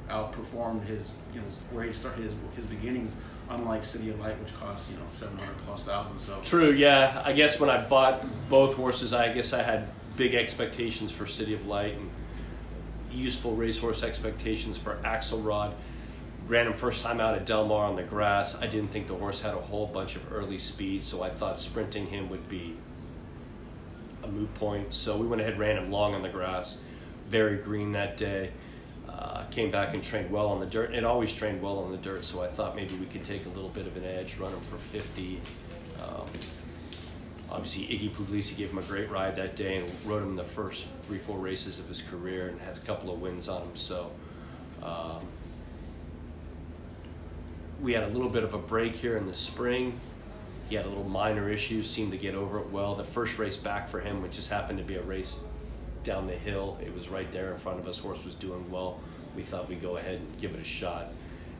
outperformed 0.08 0.84
his 0.84 1.10
you 1.32 1.40
know 1.40 1.46
where 1.70 1.84
he 1.84 1.92
started 1.92 2.22
his 2.22 2.34
his 2.54 2.66
beginnings 2.66 3.16
unlike 3.48 3.84
City 3.84 4.10
of 4.10 4.20
Light, 4.20 4.38
which 4.40 4.54
costs 4.58 4.90
you 4.90 4.96
know 4.96 5.04
seven 5.12 5.36
hundred 5.38 5.56
plus 5.66 5.84
thousand. 5.84 6.18
So 6.18 6.38
true, 6.42 6.70
yeah. 6.70 7.22
I 7.24 7.32
guess 7.32 7.58
when 7.58 7.70
I 7.70 7.86
bought 7.86 8.24
both 8.48 8.74
horses, 8.74 9.12
I 9.12 9.32
guess 9.32 9.52
I 9.52 9.62
had 9.62 9.88
big 10.20 10.34
expectations 10.34 11.10
for 11.10 11.24
City 11.24 11.54
of 11.54 11.66
Light 11.66 11.94
and 11.94 12.10
useful 13.10 13.56
racehorse 13.56 14.02
expectations 14.02 14.76
for 14.76 14.96
Axelrod. 14.96 15.72
Ran 16.46 16.66
him 16.66 16.74
first 16.74 17.02
time 17.02 17.20
out 17.20 17.34
at 17.34 17.46
Del 17.46 17.66
Mar 17.66 17.86
on 17.86 17.96
the 17.96 18.02
grass. 18.02 18.54
I 18.54 18.66
didn't 18.66 18.90
think 18.90 19.06
the 19.06 19.14
horse 19.14 19.40
had 19.40 19.54
a 19.54 19.60
whole 19.60 19.86
bunch 19.86 20.16
of 20.16 20.30
early 20.30 20.58
speed, 20.58 21.02
so 21.02 21.22
I 21.22 21.30
thought 21.30 21.58
sprinting 21.58 22.04
him 22.04 22.28
would 22.28 22.50
be 22.50 22.76
a 24.22 24.28
moot 24.28 24.52
point. 24.56 24.92
So 24.92 25.16
we 25.16 25.26
went 25.26 25.40
ahead 25.40 25.58
ran 25.58 25.78
him 25.78 25.90
long 25.90 26.14
on 26.14 26.20
the 26.20 26.28
grass. 26.28 26.76
Very 27.30 27.56
green 27.56 27.92
that 27.92 28.18
day. 28.18 28.50
Uh, 29.08 29.44
came 29.50 29.70
back 29.70 29.94
and 29.94 30.02
trained 30.02 30.30
well 30.30 30.48
on 30.48 30.60
the 30.60 30.66
dirt. 30.66 30.92
It 30.94 31.02
always 31.02 31.32
trained 31.32 31.62
well 31.62 31.78
on 31.78 31.92
the 31.92 31.96
dirt, 31.96 32.26
so 32.26 32.42
I 32.42 32.46
thought 32.46 32.76
maybe 32.76 32.94
we 32.96 33.06
could 33.06 33.24
take 33.24 33.46
a 33.46 33.48
little 33.48 33.70
bit 33.70 33.86
of 33.86 33.96
an 33.96 34.04
edge, 34.04 34.36
run 34.36 34.52
him 34.52 34.60
for 34.60 34.76
50. 34.76 35.40
Um, 36.02 36.26
obviously, 37.50 37.84
Iggy 37.84 38.10
Puglisi 38.10 38.56
gave 38.56 38.70
him 38.70 38.78
a 38.78 38.82
great 38.82 39.10
ride 39.10 39.36
that 39.36 39.56
day 39.56 39.76
and 39.76 39.90
rode 40.04 40.22
him 40.22 40.36
the 40.36 40.44
first 40.44 40.88
three, 41.02 41.18
four 41.18 41.38
races 41.38 41.78
of 41.78 41.88
his 41.88 42.02
career 42.02 42.48
and 42.48 42.60
has 42.60 42.78
a 42.78 42.82
couple 42.82 43.12
of 43.12 43.20
wins 43.20 43.48
on 43.48 43.62
him. 43.62 43.76
So, 43.76 44.10
um, 44.82 45.26
we 47.82 47.92
had 47.92 48.04
a 48.04 48.08
little 48.08 48.28
bit 48.28 48.44
of 48.44 48.54
a 48.54 48.58
break 48.58 48.94
here 48.94 49.16
in 49.16 49.26
the 49.26 49.34
spring. 49.34 49.98
He 50.68 50.74
had 50.76 50.84
a 50.84 50.88
little 50.88 51.08
minor 51.08 51.48
issue, 51.48 51.82
seemed 51.82 52.12
to 52.12 52.18
get 52.18 52.34
over 52.34 52.60
it 52.60 52.70
well. 52.70 52.94
The 52.94 53.04
first 53.04 53.38
race 53.38 53.56
back 53.56 53.88
for 53.88 54.00
him, 54.00 54.22
which 54.22 54.32
just 54.32 54.50
happened 54.50 54.78
to 54.78 54.84
be 54.84 54.96
a 54.96 55.02
race 55.02 55.40
down 56.04 56.26
the 56.26 56.34
hill, 56.34 56.78
it 56.80 56.94
was 56.94 57.08
right 57.08 57.30
there 57.32 57.52
in 57.52 57.58
front 57.58 57.80
of 57.80 57.86
us. 57.86 57.98
Horse 57.98 58.24
was 58.24 58.34
doing 58.34 58.70
well. 58.70 59.00
We 59.34 59.42
thought 59.42 59.68
we'd 59.68 59.82
go 59.82 59.96
ahead 59.96 60.16
and 60.16 60.40
give 60.40 60.54
it 60.54 60.60
a 60.60 60.64
shot. 60.64 61.08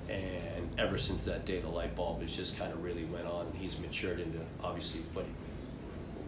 And 0.09 0.69
ever 0.79 0.99
since 0.99 1.25
that 1.25 1.45
day, 1.45 1.61
the 1.61 1.69
light 1.69 1.95
bulb 1.95 2.23
has 2.23 2.35
just 2.35 2.59
kind 2.59 2.73
of 2.73 2.83
really 2.83 3.05
went 3.05 3.27
on. 3.27 3.53
He's 3.55 3.79
matured 3.79 4.21
into 4.21 4.39
obviously 4.63 5.03
what, 5.13 5.25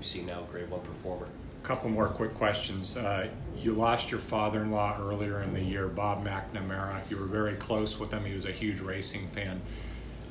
we 0.03 0.07
see 0.07 0.23
now, 0.23 0.43
grade 0.51 0.69
one 0.69 0.81
performer. 0.81 1.29
A 1.63 1.67
couple 1.67 1.89
more 1.89 2.09
quick 2.09 2.35
questions. 2.35 2.97
Uh, 2.97 3.29
you 3.57 3.73
lost 3.73 4.11
your 4.11 4.19
father-in-law 4.19 4.99
earlier 5.01 5.43
in 5.43 5.55
the 5.55 5.61
year, 5.61 5.87
Bob 5.87 6.27
McNamara. 6.27 7.09
You 7.09 7.19
were 7.19 7.27
very 7.27 7.55
close 7.55 8.01
with 8.01 8.11
him. 8.11 8.25
He 8.25 8.35
was 8.35 8.45
a 8.45 8.51
huge 8.51 8.81
racing 8.81 9.29
fan. 9.29 9.63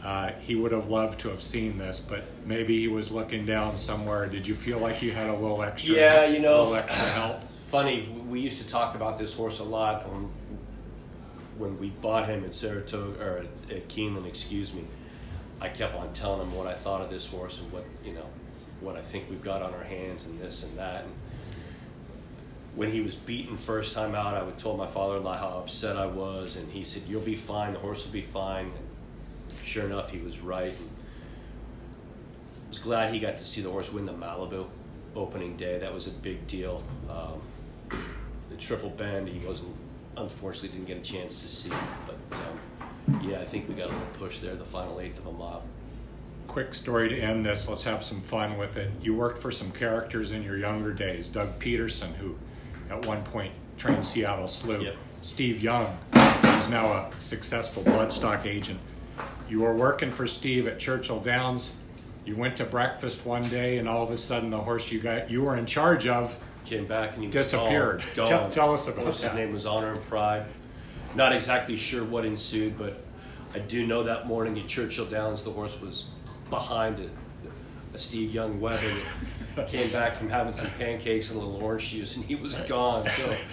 Uh, 0.03 0.31
he 0.41 0.55
would 0.55 0.73
have 0.73 0.89
loved 0.89 1.21
to 1.21 1.29
have 1.29 1.41
seen 1.41 1.77
this, 1.77 2.01
but 2.01 2.25
maybe 2.45 2.81
he 2.81 2.89
was 2.89 3.11
looking 3.11 3.45
down 3.45 3.77
somewhere. 3.77 4.27
Did 4.27 4.45
you 4.45 4.55
feel 4.55 4.79
like 4.79 5.01
you 5.01 5.11
had 5.11 5.29
a 5.29 5.35
little 5.35 5.63
extra? 5.63 5.95
Yeah, 5.95 6.25
you 6.25 6.39
know, 6.39 6.73
extra 6.73 7.05
help. 7.05 7.49
Funny, 7.49 8.09
we 8.27 8.41
used 8.41 8.57
to 8.57 8.67
talk 8.67 8.95
about 8.95 9.15
this 9.15 9.33
horse 9.33 9.59
a 9.59 9.63
lot 9.63 10.05
when 10.11 10.29
when 11.57 11.79
we 11.79 11.91
bought 12.01 12.27
him 12.27 12.43
at 12.43 12.53
Saratoga 12.55 13.23
or 13.23 13.45
at 13.69 13.87
Keeneland, 13.87 14.25
excuse 14.25 14.73
me. 14.73 14.83
I 15.61 15.69
kept 15.69 15.95
on 15.95 16.11
telling 16.11 16.41
him 16.41 16.55
what 16.55 16.67
I 16.67 16.73
thought 16.73 17.01
of 17.01 17.09
this 17.09 17.27
horse 17.27 17.61
and 17.61 17.71
what 17.71 17.85
you 18.03 18.13
know, 18.13 18.25
what 18.81 18.95
I 18.95 19.01
think 19.01 19.29
we've 19.29 19.41
got 19.41 19.61
on 19.61 19.73
our 19.73 19.83
hands 19.83 20.25
and 20.25 20.39
this 20.39 20.63
and 20.63 20.77
that. 20.77 21.03
And 21.03 21.13
when 22.75 22.91
he 22.91 23.01
was 23.01 23.15
beaten 23.15 23.57
first 23.57 23.93
time 23.93 24.15
out, 24.15 24.35
I 24.35 24.43
would 24.43 24.57
told 24.57 24.77
my 24.77 24.87
father-in-law 24.87 25.37
how 25.37 25.59
upset 25.59 25.97
I 25.97 26.05
was, 26.05 26.55
and 26.55 26.71
he 26.71 26.83
said, 26.83 27.03
"You'll 27.07 27.21
be 27.21 27.35
fine. 27.35 27.73
The 27.73 27.79
horse 27.79 28.05
will 28.05 28.13
be 28.13 28.21
fine." 28.21 28.65
And 28.65 29.57
sure 29.63 29.85
enough, 29.85 30.09
he 30.09 30.19
was 30.19 30.39
right. 30.39 30.65
And 30.65 30.89
I 32.65 32.69
was 32.69 32.79
glad 32.79 33.13
he 33.13 33.19
got 33.19 33.37
to 33.37 33.45
see 33.45 33.61
the 33.61 33.69
horse 33.69 33.91
win 33.91 34.05
the 34.05 34.13
Malibu 34.13 34.65
opening 35.15 35.57
day. 35.57 35.77
That 35.77 35.93
was 35.93 36.07
a 36.07 36.11
big 36.11 36.47
deal. 36.47 36.83
Um, 37.09 37.41
the 38.49 38.55
Triple 38.57 38.89
Bend, 38.89 39.27
he 39.27 39.45
wasn't, 39.45 39.75
unfortunately, 40.15 40.69
didn't 40.69 40.87
get 40.87 40.97
a 40.97 41.01
chance 41.01 41.41
to 41.41 41.49
see. 41.49 41.71
But 42.05 42.39
um, 42.39 43.21
yeah, 43.21 43.39
I 43.39 43.45
think 43.45 43.67
we 43.67 43.75
got 43.75 43.89
a 43.89 43.91
little 43.91 44.07
push 44.13 44.39
there, 44.39 44.55
the 44.55 44.63
final 44.63 44.99
eighth 45.01 45.19
of 45.19 45.27
a 45.27 45.31
mile. 45.33 45.63
Quick 46.51 46.73
story 46.73 47.07
to 47.07 47.17
end 47.17 47.45
this. 47.45 47.69
Let's 47.69 47.85
have 47.85 48.03
some 48.03 48.19
fun 48.19 48.57
with 48.57 48.75
it. 48.75 48.91
You 49.01 49.15
worked 49.15 49.41
for 49.41 49.51
some 49.51 49.71
characters 49.71 50.31
in 50.31 50.43
your 50.43 50.57
younger 50.57 50.91
days. 50.91 51.29
Doug 51.29 51.57
Peterson, 51.59 52.13
who 52.15 52.35
at 52.89 53.05
one 53.05 53.23
point 53.23 53.53
trained 53.77 54.03
Seattle 54.03 54.49
Slew. 54.49 54.81
Yep. 54.81 54.95
Steve 55.21 55.63
Young, 55.63 55.85
who's 56.11 56.67
now 56.67 56.87
a 56.87 57.09
successful 57.21 57.83
bloodstock 57.83 58.45
agent. 58.45 58.81
You 59.47 59.61
were 59.61 59.73
working 59.73 60.11
for 60.11 60.27
Steve 60.27 60.67
at 60.67 60.77
Churchill 60.77 61.21
Downs. 61.21 61.73
You 62.25 62.35
went 62.35 62.57
to 62.57 62.65
breakfast 62.65 63.25
one 63.25 63.43
day, 63.43 63.77
and 63.77 63.87
all 63.87 64.03
of 64.03 64.11
a 64.11 64.17
sudden, 64.17 64.49
the 64.49 64.57
horse 64.57 64.91
you 64.91 64.99
got 64.99 65.31
you 65.31 65.43
were 65.43 65.55
in 65.55 65.65
charge 65.65 66.05
of 66.05 66.37
Came 66.65 66.85
back 66.85 67.13
and 67.13 67.23
he 67.23 67.29
disappeared. 67.29 68.03
Gone. 68.13 68.27
Tell, 68.27 68.49
tell 68.49 68.73
us 68.73 68.89
about 68.89 69.03
Horse's 69.03 69.21
that. 69.21 69.35
name 69.35 69.53
was 69.53 69.65
Honor 69.65 69.93
and 69.93 70.03
Pride. 70.03 70.43
Not 71.15 71.31
exactly 71.31 71.77
sure 71.77 72.03
what 72.03 72.25
ensued, 72.25 72.77
but 72.77 73.01
I 73.53 73.59
do 73.59 73.87
know 73.87 74.03
that 74.03 74.27
morning 74.27 74.59
at 74.59 74.67
Churchill 74.67 75.05
Downs, 75.05 75.43
the 75.43 75.51
horse 75.51 75.79
was 75.79 76.09
behind 76.51 76.99
a, 76.99 77.09
a 77.95 77.97
Steve 77.97 78.31
Young 78.31 78.59
that 78.59 79.67
came 79.67 79.89
back 79.91 80.13
from 80.13 80.29
having 80.29 80.53
some 80.53 80.69
pancakes 80.77 81.31
and 81.31 81.41
a 81.41 81.43
little 81.43 81.63
orange 81.63 81.89
juice, 81.89 82.15
and 82.15 82.23
he 82.23 82.35
was 82.35 82.55
gone. 82.67 83.07
So 83.09 83.35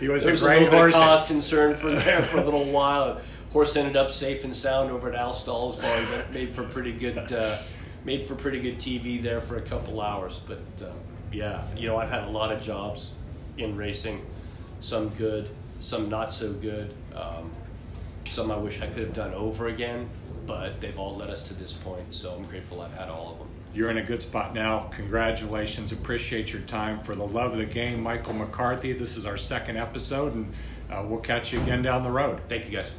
He 0.00 0.08
was 0.08 0.24
there 0.24 0.32
a 0.32 0.34
was 0.34 0.42
a 0.42 0.46
great 0.46 0.62
little 0.62 0.80
bit 0.80 0.86
of 0.86 0.92
cost 0.92 1.28
concern 1.28 1.74
for 1.74 1.94
there 1.94 2.22
for 2.22 2.38
a 2.38 2.44
little 2.44 2.64
while. 2.64 3.20
Horse 3.52 3.76
ended 3.76 3.96
up 3.96 4.10
safe 4.10 4.44
and 4.44 4.54
sound 4.54 4.90
over 4.90 5.08
at 5.08 5.14
Al 5.14 5.34
Stall's 5.34 5.76
barn. 5.76 6.04
That 6.10 6.32
made 6.32 6.54
for 6.54 6.64
pretty 6.64 6.92
good, 6.92 7.32
uh, 7.32 7.58
made 8.04 8.24
for 8.24 8.34
pretty 8.34 8.60
good 8.60 8.78
TV 8.78 9.20
there 9.20 9.40
for 9.40 9.58
a 9.58 9.62
couple 9.62 10.00
hours. 10.00 10.40
But 10.40 10.86
um, 10.88 10.96
yeah, 11.30 11.64
you 11.76 11.86
know, 11.86 11.96
I've 11.96 12.10
had 12.10 12.24
a 12.24 12.30
lot 12.30 12.50
of 12.50 12.62
jobs 12.62 13.12
in 13.58 13.76
racing, 13.76 14.24
some 14.80 15.10
good, 15.10 15.50
some 15.78 16.08
not 16.08 16.32
so 16.32 16.52
good. 16.52 16.92
Um, 17.14 17.50
some 18.26 18.50
I 18.50 18.56
wish 18.56 18.80
I 18.80 18.86
could 18.86 19.02
have 19.04 19.12
done 19.12 19.34
over 19.34 19.68
again, 19.68 20.08
but 20.46 20.80
they've 20.80 20.98
all 20.98 21.16
led 21.16 21.30
us 21.30 21.42
to 21.44 21.54
this 21.54 21.72
point. 21.72 22.12
So 22.12 22.32
I'm 22.32 22.44
grateful 22.44 22.80
I've 22.80 22.94
had 22.94 23.08
all 23.08 23.32
of 23.32 23.38
them. 23.38 23.48
You're 23.74 23.90
in 23.90 23.98
a 23.98 24.02
good 24.02 24.20
spot 24.20 24.54
now. 24.54 24.90
Congratulations. 24.94 25.92
Appreciate 25.92 26.52
your 26.52 26.62
time. 26.62 27.00
For 27.00 27.14
the 27.14 27.26
love 27.26 27.52
of 27.52 27.58
the 27.58 27.64
game, 27.64 28.02
Michael 28.02 28.34
McCarthy. 28.34 28.92
This 28.92 29.16
is 29.16 29.24
our 29.24 29.38
second 29.38 29.78
episode, 29.78 30.34
and 30.34 30.52
uh, 30.90 31.04
we'll 31.06 31.20
catch 31.20 31.52
you 31.52 31.60
again 31.62 31.80
down 31.80 32.02
the 32.02 32.10
road. 32.10 32.40
Thank 32.48 32.70
you 32.70 32.70
guys. 32.70 32.92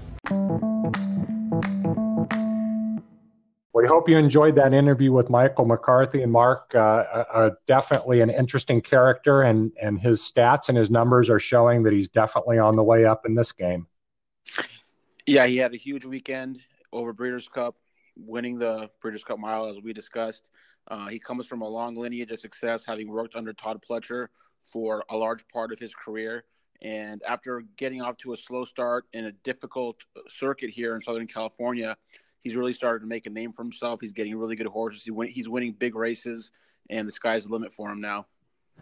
We 3.75 3.88
hope 3.88 4.08
you 4.08 4.17
enjoyed 4.17 4.56
that 4.56 4.73
interview 4.73 5.12
with 5.12 5.29
Michael 5.29 5.65
McCarthy 5.65 6.23
and 6.23 6.32
Mark. 6.32 6.71
Uh, 6.73 6.79
uh, 6.79 7.25
uh, 7.34 7.49
definitely 7.67 8.21
an 8.21 8.29
interesting 8.29 8.82
character, 8.82 9.41
and 9.41 9.71
and 9.82 9.99
his 9.99 10.21
stats 10.21 10.69
and 10.69 10.77
his 10.77 10.89
numbers 10.89 11.29
are 11.29 11.39
showing 11.39 11.84
that 11.84 11.93
he's 11.93 12.08
definitely 12.08 12.58
on 12.58 12.75
the 12.75 12.84
way 12.84 13.06
up 13.06 13.25
in 13.25 13.36
this 13.36 13.51
game. 13.51 13.88
Yeah, 15.25 15.45
he 15.45 15.58
had 15.58 15.73
a 15.73 15.77
huge 15.77 16.06
weekend 16.06 16.62
over 16.93 17.12
Breeders' 17.12 17.47
Cup, 17.47 17.75
winning 18.15 18.58
the 18.58 18.89
Breeders' 19.01 19.23
Cup 19.23 19.39
Mile, 19.39 19.65
as 19.65 19.82
we 19.84 19.93
discussed. 19.93 20.43
Uh, 20.88 21.08
he 21.08 21.19
comes 21.19 21.45
from 21.45 21.62
a 21.62 21.67
long 21.67 21.95
lineage 21.95 22.32
of 22.32 22.39
success, 22.39 22.86
having 22.86 23.10
worked 23.10 23.36
under 23.36 23.53
Todd 23.53 23.84
Pletcher 23.88 24.27
for 24.62 25.03
a 25.10 25.17
large 25.17 25.47
part 25.47 25.71
of 25.71 25.79
his 25.79 25.93
career. 25.95 26.45
And 26.82 27.21
after 27.23 27.63
getting 27.77 28.01
off 28.01 28.17
to 28.17 28.34
a 28.34 28.38
slow 28.38 28.65
start 28.65 29.06
in 29.13 29.25
a 29.25 29.32
difficult 29.32 29.97
circuit 30.27 30.69
here 30.69 30.95
in 30.95 31.01
Southern 31.01 31.27
California, 31.27 31.95
he's 32.39 32.56
really 32.56 32.73
started 32.73 32.99
to 32.99 33.08
make 33.08 33.25
a 33.25 33.29
name 33.29 33.53
for 33.53 33.63
himself. 33.63 34.01
He's 34.01 34.12
getting 34.12 34.36
really 34.36 34.56
good 34.56 34.67
horses. 34.67 35.03
He 35.03 35.12
win- 35.12 35.29
he's 35.29 35.47
winning 35.47 35.73
big 35.73 35.95
races, 35.95 36.51
and 36.89 37.08
the 37.08 37.12
sky's 37.12 37.45
the 37.45 37.53
limit 37.53 37.71
for 37.71 37.89
him 37.89 38.01
now. 38.01 38.27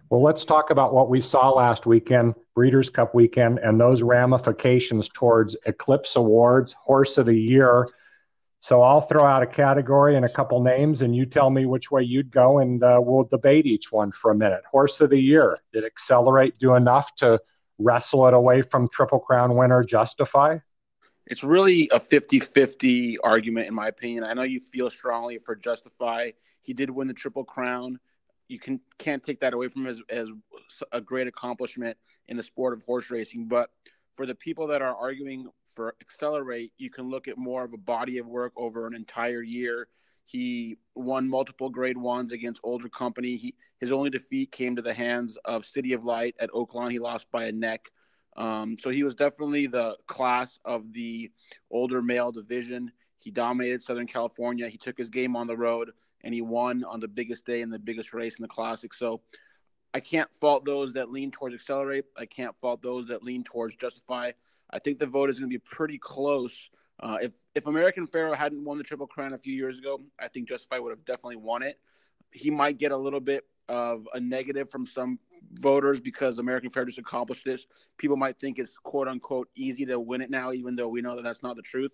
Well, 0.10 0.22
let's 0.22 0.44
talk 0.44 0.72
about 0.72 0.94
what 0.94 1.10
we 1.10 1.22
saw 1.22 1.52
last 1.52 1.86
weekend, 1.86 2.36
Breeders' 2.54 2.90
Cup 2.90 3.16
weekend, 3.16 3.60
and 3.60 3.80
those 3.80 4.02
ramifications 4.02 5.08
towards 5.08 5.56
Eclipse 5.66 6.18
Awards, 6.18 6.74
Horse 6.74 7.18
of 7.18 7.28
the 7.28 7.40
Year. 7.40 7.88
So 8.60 8.82
I'll 8.82 9.02
throw 9.02 9.26
out 9.26 9.42
a 9.42 9.48
category 9.48 10.18
and 10.18 10.26
a 10.26 10.30
couple 10.30 10.62
names, 10.62 11.02
and 11.02 11.16
you 11.16 11.26
tell 11.26 11.50
me 11.50 11.66
which 11.66 11.92
way 11.92 12.04
you'd 12.04 12.30
go, 12.30 12.60
and 12.60 12.84
uh, 12.84 13.00
we'll 13.02 13.24
debate 13.24 13.66
each 13.66 13.92
one 13.92 14.12
for 14.12 14.32
a 14.32 14.36
minute. 14.36 14.62
Horse 14.70 15.00
of 15.00 15.10
the 15.12 15.20
Year, 15.20 15.58
did 15.72 15.86
Accelerate 15.86 16.60
do 16.60 16.76
enough 16.76 17.16
to 17.16 17.40
wrestle 17.80 18.28
it 18.28 18.34
away 18.34 18.62
from 18.62 18.90
Triple 18.90 19.20
Crown 19.20 19.56
winner 19.56 19.82
Justify? 19.84 20.58
It's 21.26 21.44
really 21.44 21.90
a 21.94 22.00
50-50 22.00 23.16
argument 23.24 23.68
in 23.68 23.74
my 23.74 23.88
opinion. 23.88 24.26
I 24.26 24.34
know 24.34 24.44
you 24.44 24.60
feel 24.60 24.90
strongly 24.90 25.38
for 25.38 25.56
Justify. 25.56 26.32
He 26.62 26.74
did 26.74 26.90
win 26.90 27.08
the 27.08 27.14
Triple 27.14 27.46
Crown. 27.46 28.00
You 28.52 28.60
can 28.60 28.82
can't 28.98 29.24
take 29.24 29.40
that 29.40 29.54
away 29.54 29.70
from 29.70 29.88
him 29.88 29.88
as, 29.88 30.02
as 30.10 30.28
a 30.92 31.00
great 31.00 31.28
accomplishment 31.28 31.98
in 32.28 32.36
the 32.36 32.44
sport 32.44 32.74
of 32.74 32.84
horse 32.84 33.10
racing, 33.10 33.48
but 33.48 33.70
for 34.18 34.26
the 34.26 34.36
people 34.36 34.68
that 34.68 34.82
are 34.82 34.94
arguing 34.94 35.48
for 35.74 35.96
Accelerate, 36.02 36.74
you 36.78 36.90
can 36.90 37.10
look 37.10 37.30
at 37.30 37.38
more 37.38 37.64
of 37.64 37.72
a 37.72 37.78
body 37.78 38.18
of 38.18 38.28
work 38.28 38.52
over 38.58 38.88
an 38.88 38.94
entire 38.94 39.42
year. 39.42 39.88
He 40.26 40.76
won 40.96 41.30
multiple 41.30 41.70
grade 41.70 41.98
ones 41.98 42.34
against 42.34 42.60
older 42.62 42.90
company. 42.90 43.38
He 43.38 43.56
his 43.80 43.90
only 43.90 44.10
defeat 44.10 44.52
came 44.52 44.76
to 44.76 44.82
the 44.82 44.94
hands 44.94 45.38
of 45.46 45.66
City 45.66 45.94
of 45.94 46.04
Light 46.04 46.36
at 46.38 46.52
Oaklawn. 46.52 46.92
He 46.92 47.00
lost 47.00 47.32
by 47.32 47.46
a 47.46 47.54
neck. 47.54 47.86
Um, 48.36 48.76
so 48.78 48.90
he 48.90 49.04
was 49.04 49.16
definitely 49.16 49.68
the 49.68 49.96
class 50.08 50.60
of 50.66 50.92
the 50.92 51.32
older 51.70 52.02
male 52.02 52.34
division. 52.34 52.92
He 53.18 53.32
dominated 53.32 53.82
Southern 53.82 54.08
California. 54.08 54.68
He 54.68 54.78
took 54.78 54.98
his 54.98 55.10
game 55.10 55.38
on 55.38 55.48
the 55.48 55.56
road 55.56 55.92
and 56.24 56.34
he 56.34 56.42
won 56.42 56.84
on 56.84 57.00
the 57.00 57.08
biggest 57.08 57.46
day 57.46 57.62
and 57.62 57.72
the 57.72 57.80
biggest 57.80 58.14
race 58.14 58.38
in 58.38 58.44
the 58.44 58.48
classic. 58.48 58.94
So 58.94 59.22
I 59.94 60.00
can't 60.00 60.34
fault 60.34 60.66
those 60.66 60.94
that 60.94 61.12
lean 61.12 61.32
towards 61.32 61.56
Accelerate. 61.56 62.06
I 62.18 62.26
can't 62.26 62.58
fault 62.58 62.82
those 62.82 63.08
that 63.08 63.24
lean 63.24 63.44
towards 63.44 63.76
Justify. 63.76 64.32
I 64.70 64.80
think 64.80 65.00
the 65.00 65.08
vote 65.08 65.30
is 65.30 65.40
going 65.40 65.50
to 65.50 65.54
be 65.54 65.60
pretty 65.60 65.98
close. 65.98 66.70
Uh, 67.00 67.18
if 67.22 67.34
if 67.56 67.68
American 67.68 68.08
Pharoah 68.08 68.38
hadn't 68.38 68.64
won 68.64 68.78
the 68.78 68.84
Triple 68.84 69.08
Crown 69.08 69.34
a 69.34 69.38
few 69.38 69.54
years 69.54 69.80
ago, 69.80 70.02
I 70.20 70.28
think 70.28 70.48
Justify 70.48 70.78
would 70.78 70.92
have 70.92 71.04
definitely 71.04 71.38
won 71.38 71.64
it. 71.64 71.80
He 72.32 72.50
might 72.50 72.78
get 72.78 72.92
a 72.92 72.98
little 72.98 73.20
bit 73.20 73.46
of 73.68 74.08
a 74.14 74.20
negative 74.20 74.70
from 74.70 74.86
some 74.86 75.20
voters 75.54 76.00
because 76.00 76.38
American 76.38 76.70
Pharoah 76.70 76.88
just 76.88 77.00
accomplished 77.00 77.44
this. 77.44 77.66
People 77.98 78.18
might 78.18 78.40
think 78.40 78.60
it's 78.60 78.78
quote 78.78 79.08
unquote 79.08 79.50
easy 79.56 79.86
to 79.86 80.00
win 80.00 80.22
it 80.22 80.30
now, 80.30 80.54
even 80.54 80.76
though 80.76 80.88
we 80.88 81.02
know 81.02 81.16
that 81.16 81.24
that's 81.24 81.44
not 81.44 81.56
the 81.56 81.62
truth. 81.62 81.92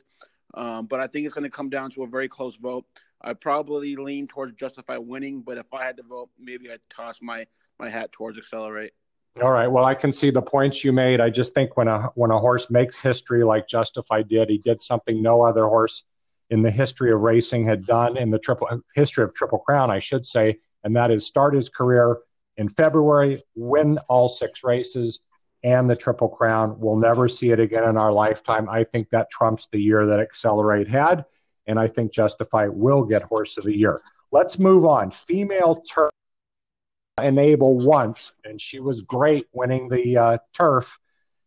Um, 0.53 0.85
but 0.85 0.99
I 0.99 1.07
think 1.07 1.25
it's 1.25 1.33
going 1.33 1.43
to 1.43 1.49
come 1.49 1.69
down 1.69 1.91
to 1.91 2.03
a 2.03 2.07
very 2.07 2.27
close 2.27 2.55
vote. 2.55 2.85
I 3.21 3.33
probably 3.33 3.95
lean 3.95 4.27
towards 4.27 4.53
Justify 4.53 4.97
winning, 4.97 5.41
but 5.41 5.57
if 5.57 5.73
I 5.73 5.83
had 5.83 5.97
to 5.97 6.03
vote, 6.03 6.29
maybe 6.39 6.71
I'd 6.71 6.79
toss 6.89 7.17
my 7.21 7.47
my 7.79 7.89
hat 7.89 8.11
towards 8.11 8.37
Accelerate. 8.37 8.93
All 9.41 9.51
right. 9.51 9.67
Well, 9.67 9.85
I 9.85 9.93
can 9.93 10.11
see 10.11 10.31
the 10.31 10.41
points 10.41 10.83
you 10.83 10.91
made. 10.91 11.21
I 11.21 11.29
just 11.29 11.53
think 11.53 11.77
when 11.77 11.87
a 11.87 12.09
when 12.15 12.31
a 12.31 12.39
horse 12.39 12.69
makes 12.71 12.99
history 12.99 13.43
like 13.43 13.67
Justify 13.67 14.23
did, 14.23 14.49
he 14.49 14.57
did 14.57 14.81
something 14.81 15.21
no 15.21 15.43
other 15.43 15.65
horse 15.65 16.03
in 16.49 16.61
the 16.61 16.71
history 16.71 17.11
of 17.11 17.19
racing 17.19 17.65
had 17.65 17.85
done 17.85 18.17
in 18.17 18.31
the 18.31 18.39
triple 18.39 18.67
history 18.95 19.23
of 19.23 19.33
Triple 19.33 19.59
Crown, 19.59 19.91
I 19.91 19.99
should 19.99 20.25
say, 20.25 20.59
and 20.83 20.95
that 20.95 21.11
is 21.11 21.25
start 21.25 21.53
his 21.53 21.69
career 21.69 22.17
in 22.55 22.69
February, 22.69 23.41
win 23.55 23.99
all 24.07 24.29
six 24.29 24.63
races, 24.63 25.19
and 25.63 25.89
the 25.89 25.95
Triple 25.95 26.29
Crown. 26.29 26.79
We'll 26.79 26.95
never 26.95 27.27
see 27.27 27.51
it 27.51 27.59
again 27.59 27.83
in 27.83 27.97
our 27.97 28.11
lifetime. 28.11 28.69
I 28.69 28.85
think 28.85 29.09
that 29.09 29.29
trumps 29.29 29.67
the 29.71 29.79
year 29.79 30.05
that 30.07 30.19
Accelerate 30.19 30.87
had. 30.87 31.25
And 31.67 31.79
I 31.79 31.87
think 31.87 32.11
Justify 32.11 32.67
will 32.67 33.03
get 33.03 33.23
Horse 33.23 33.57
of 33.57 33.65
the 33.65 33.77
Year. 33.77 34.01
Let's 34.31 34.57
move 34.57 34.85
on. 34.85 35.11
Female 35.11 35.75
turf 35.75 36.11
enable 37.21 37.77
once, 37.77 38.33
and 38.45 38.61
she 38.61 38.79
was 38.79 39.01
great 39.01 39.47
winning 39.53 39.89
the 39.89 40.17
uh, 40.17 40.37
turf. 40.53 40.99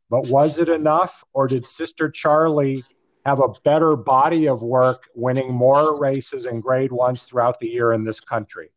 But 0.09 0.27
was 0.29 0.59
it 0.59 0.69
enough, 0.69 1.25
or 1.33 1.47
did 1.47 1.65
Sister 1.65 2.11
Charlie 2.11 2.83
have 3.25 3.41
a 3.41 3.49
better 3.65 3.97
body 3.97 4.49
of 4.49 4.63
work 4.63 5.05
winning 5.15 5.55
more 5.55 6.01
races 6.01 6.47
in 6.47 6.61
grade 6.61 6.91
ones 6.91 7.23
throughout 7.23 7.61
the 7.61 7.69
year 7.69 7.93
in 7.93 8.05
this 8.05 8.19
country? 8.19 8.71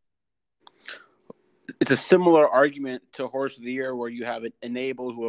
It's 1.79 1.91
a 1.91 1.97
similar 1.97 2.47
argument 2.47 3.03
to 3.13 3.27
Horse 3.27 3.57
of 3.57 3.63
the 3.63 3.71
Year, 3.71 3.95
where 3.95 4.09
you 4.09 4.25
have 4.25 4.43
an 4.43 4.53
enable 4.61 5.11
who 5.11 5.25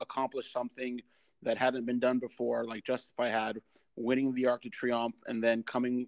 accomplished 0.00 0.52
something 0.52 1.00
that 1.42 1.58
hadn't 1.58 1.84
been 1.84 1.98
done 1.98 2.18
before, 2.18 2.64
like 2.64 2.84
Justify 2.84 3.28
had, 3.28 3.60
winning 3.96 4.34
the 4.34 4.46
Arc 4.46 4.62
de 4.62 4.70
Triomphe 4.70 5.18
and 5.26 5.42
then 5.42 5.62
coming 5.62 6.06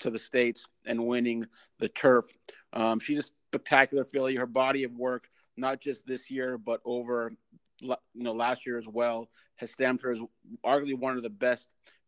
to 0.00 0.10
the 0.10 0.18
States 0.18 0.66
and 0.86 1.06
winning 1.06 1.46
the 1.78 1.88
turf. 1.88 2.26
Um, 2.72 3.00
she's 3.00 3.24
a 3.24 3.28
spectacular 3.48 4.04
filly. 4.04 4.36
Her 4.36 4.46
body 4.46 4.84
of 4.84 4.92
work, 4.92 5.28
not 5.56 5.80
just 5.80 6.06
this 6.06 6.30
year, 6.30 6.58
but 6.58 6.80
over 6.84 7.32
you 7.80 7.96
know 8.14 8.32
last 8.32 8.66
year 8.66 8.78
as 8.78 8.86
well, 8.86 9.28
has 9.56 9.70
stamped 9.70 10.02
her 10.02 10.12
as 10.12 10.20
arguably 10.64 10.98
one 10.98 11.16
of 11.16 11.22
the 11.22 11.30
best 11.30 11.66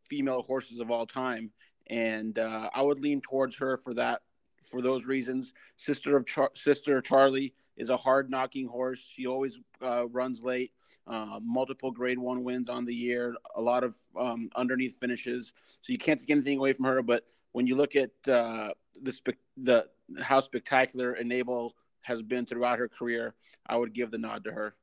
female 0.08 0.42
horses 0.42 0.78
of 0.80 0.90
all 0.90 1.06
time. 1.06 1.50
And 1.88 2.38
uh, 2.38 2.70
I 2.72 2.82
would 2.82 3.00
lean 3.00 3.20
towards 3.20 3.56
her 3.58 3.76
for 3.78 3.94
that, 3.94 4.22
for 4.62 4.80
those 4.80 5.06
reasons. 5.06 5.52
Sister 5.76 6.16
of 6.16 6.26
Char- 6.26 6.52
Sister 6.54 7.00
Charlie 7.00 7.54
is 7.80 7.88
a 7.88 7.96
hard 7.96 8.30
knocking 8.30 8.66
horse. 8.66 9.00
She 9.04 9.26
always 9.26 9.58
uh, 9.82 10.06
runs 10.08 10.42
late, 10.42 10.72
uh, 11.06 11.40
multiple 11.42 11.90
grade 11.90 12.18
one 12.18 12.44
wins 12.44 12.68
on 12.68 12.84
the 12.84 12.94
year, 12.94 13.34
a 13.56 13.60
lot 13.60 13.82
of 13.82 13.96
um, 14.18 14.50
underneath 14.54 14.98
finishes. 14.98 15.52
So 15.80 15.92
you 15.92 15.98
can't 15.98 16.20
take 16.20 16.30
anything 16.30 16.58
away 16.58 16.74
from 16.74 16.84
her. 16.84 17.02
But 17.02 17.24
when 17.52 17.66
you 17.66 17.76
look 17.76 17.96
at 17.96 18.10
uh, 18.28 18.70
the, 19.02 19.12
spe- 19.12 19.40
the 19.56 19.86
how 20.20 20.40
spectacular 20.40 21.14
Enable 21.14 21.74
has 22.02 22.20
been 22.20 22.44
throughout 22.44 22.78
her 22.78 22.88
career, 22.88 23.34
I 23.66 23.76
would 23.78 23.94
give 23.94 24.10
the 24.10 24.18
nod 24.18 24.44
to 24.44 24.52
her. 24.52 24.74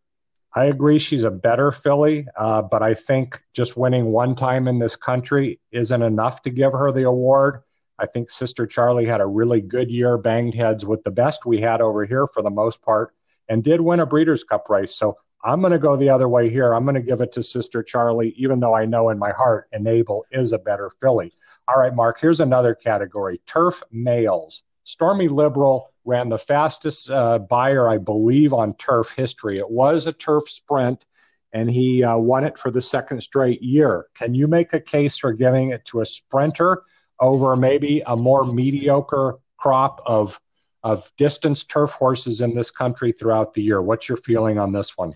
I 0.55 0.65
agree 0.65 0.97
she's 0.97 1.23
a 1.23 1.29
better 1.29 1.71
filly, 1.71 2.25
uh, 2.35 2.63
but 2.63 2.81
I 2.81 2.95
think 2.95 3.39
just 3.53 3.77
winning 3.77 4.05
one 4.05 4.35
time 4.35 4.67
in 4.67 4.79
this 4.79 4.95
country 4.95 5.59
isn't 5.71 6.01
enough 6.01 6.41
to 6.43 6.49
give 6.49 6.71
her 6.71 6.91
the 6.91 7.03
award. 7.03 7.61
I 7.99 8.05
think 8.05 8.29
Sister 8.29 8.67
Charlie 8.67 9.05
had 9.05 9.21
a 9.21 9.25
really 9.25 9.61
good 9.61 9.89
year, 9.89 10.17
banged 10.17 10.53
heads 10.53 10.85
with 10.85 11.03
the 11.03 11.11
best 11.11 11.45
we 11.45 11.61
had 11.61 11.81
over 11.81 12.05
here 12.05 12.27
for 12.27 12.43
the 12.43 12.49
most 12.49 12.81
part, 12.81 13.13
and 13.49 13.63
did 13.63 13.81
win 13.81 13.99
a 13.99 14.05
Breeders' 14.05 14.43
Cup 14.43 14.69
race. 14.69 14.95
So 14.95 15.17
I'm 15.43 15.61
going 15.61 15.71
to 15.71 15.79
go 15.79 15.95
the 15.95 16.09
other 16.09 16.27
way 16.27 16.49
here. 16.49 16.73
I'm 16.73 16.83
going 16.83 16.95
to 16.95 17.01
give 17.01 17.21
it 17.21 17.31
to 17.33 17.43
Sister 17.43 17.83
Charlie, 17.83 18.33
even 18.37 18.59
though 18.59 18.75
I 18.75 18.85
know 18.85 19.09
in 19.09 19.19
my 19.19 19.31
heart 19.31 19.67
Enable 19.71 20.25
is 20.31 20.51
a 20.51 20.57
better 20.57 20.89
filly. 21.01 21.33
All 21.67 21.79
right, 21.79 21.93
Mark, 21.93 22.19
here's 22.19 22.39
another 22.39 22.75
category 22.75 23.41
turf 23.45 23.81
males. 23.91 24.63
Stormy 24.83 25.27
Liberal 25.27 25.91
ran 26.05 26.29
the 26.29 26.37
fastest 26.37 27.09
uh, 27.09 27.39
Beyer, 27.39 27.89
I 27.89 27.97
believe, 27.97 28.53
on 28.53 28.73
turf 28.75 29.11
history. 29.15 29.59
It 29.59 29.69
was 29.69 30.05
a 30.05 30.13
turf 30.13 30.49
sprint, 30.49 31.05
and 31.53 31.69
he 31.69 32.03
uh, 32.03 32.17
won 32.17 32.43
it 32.43 32.57
for 32.57 32.71
the 32.71 32.81
second 32.81 33.21
straight 33.21 33.61
year. 33.61 34.07
Can 34.17 34.33
you 34.33 34.47
make 34.47 34.73
a 34.73 34.79
case 34.79 35.17
for 35.17 35.33
giving 35.33 35.71
it 35.71 35.85
to 35.85 36.01
a 36.01 36.05
sprinter? 36.05 36.83
Over 37.19 37.55
maybe 37.55 38.01
a 38.05 38.15
more 38.15 38.45
mediocre 38.45 39.35
crop 39.57 40.01
of 40.05 40.39
of 40.83 41.11
distance 41.17 41.63
turf 41.63 41.91
horses 41.91 42.39
in 42.39 42.53
this 42.53 42.71
country 42.71 43.11
throughout 43.11 43.53
the 43.53 43.61
year. 43.61 43.81
What's 43.81 44.07
your 44.07 44.17
feeling 44.17 44.57
on 44.57 44.71
this 44.71 44.95
one? 44.95 45.15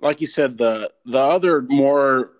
Like 0.00 0.20
you 0.20 0.26
said, 0.26 0.58
the 0.58 0.90
the 1.04 1.20
other 1.20 1.62
more 1.62 2.32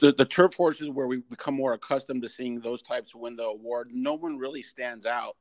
the, 0.00 0.12
the 0.12 0.24
turf 0.24 0.54
horses 0.54 0.90
where 0.90 1.06
we 1.06 1.18
become 1.18 1.54
more 1.54 1.72
accustomed 1.72 2.22
to 2.22 2.28
seeing 2.28 2.60
those 2.60 2.82
types 2.82 3.14
win 3.14 3.36
the 3.36 3.44
award, 3.44 3.90
no 3.92 4.14
one 4.14 4.38
really 4.38 4.62
stands 4.62 5.06
out. 5.06 5.36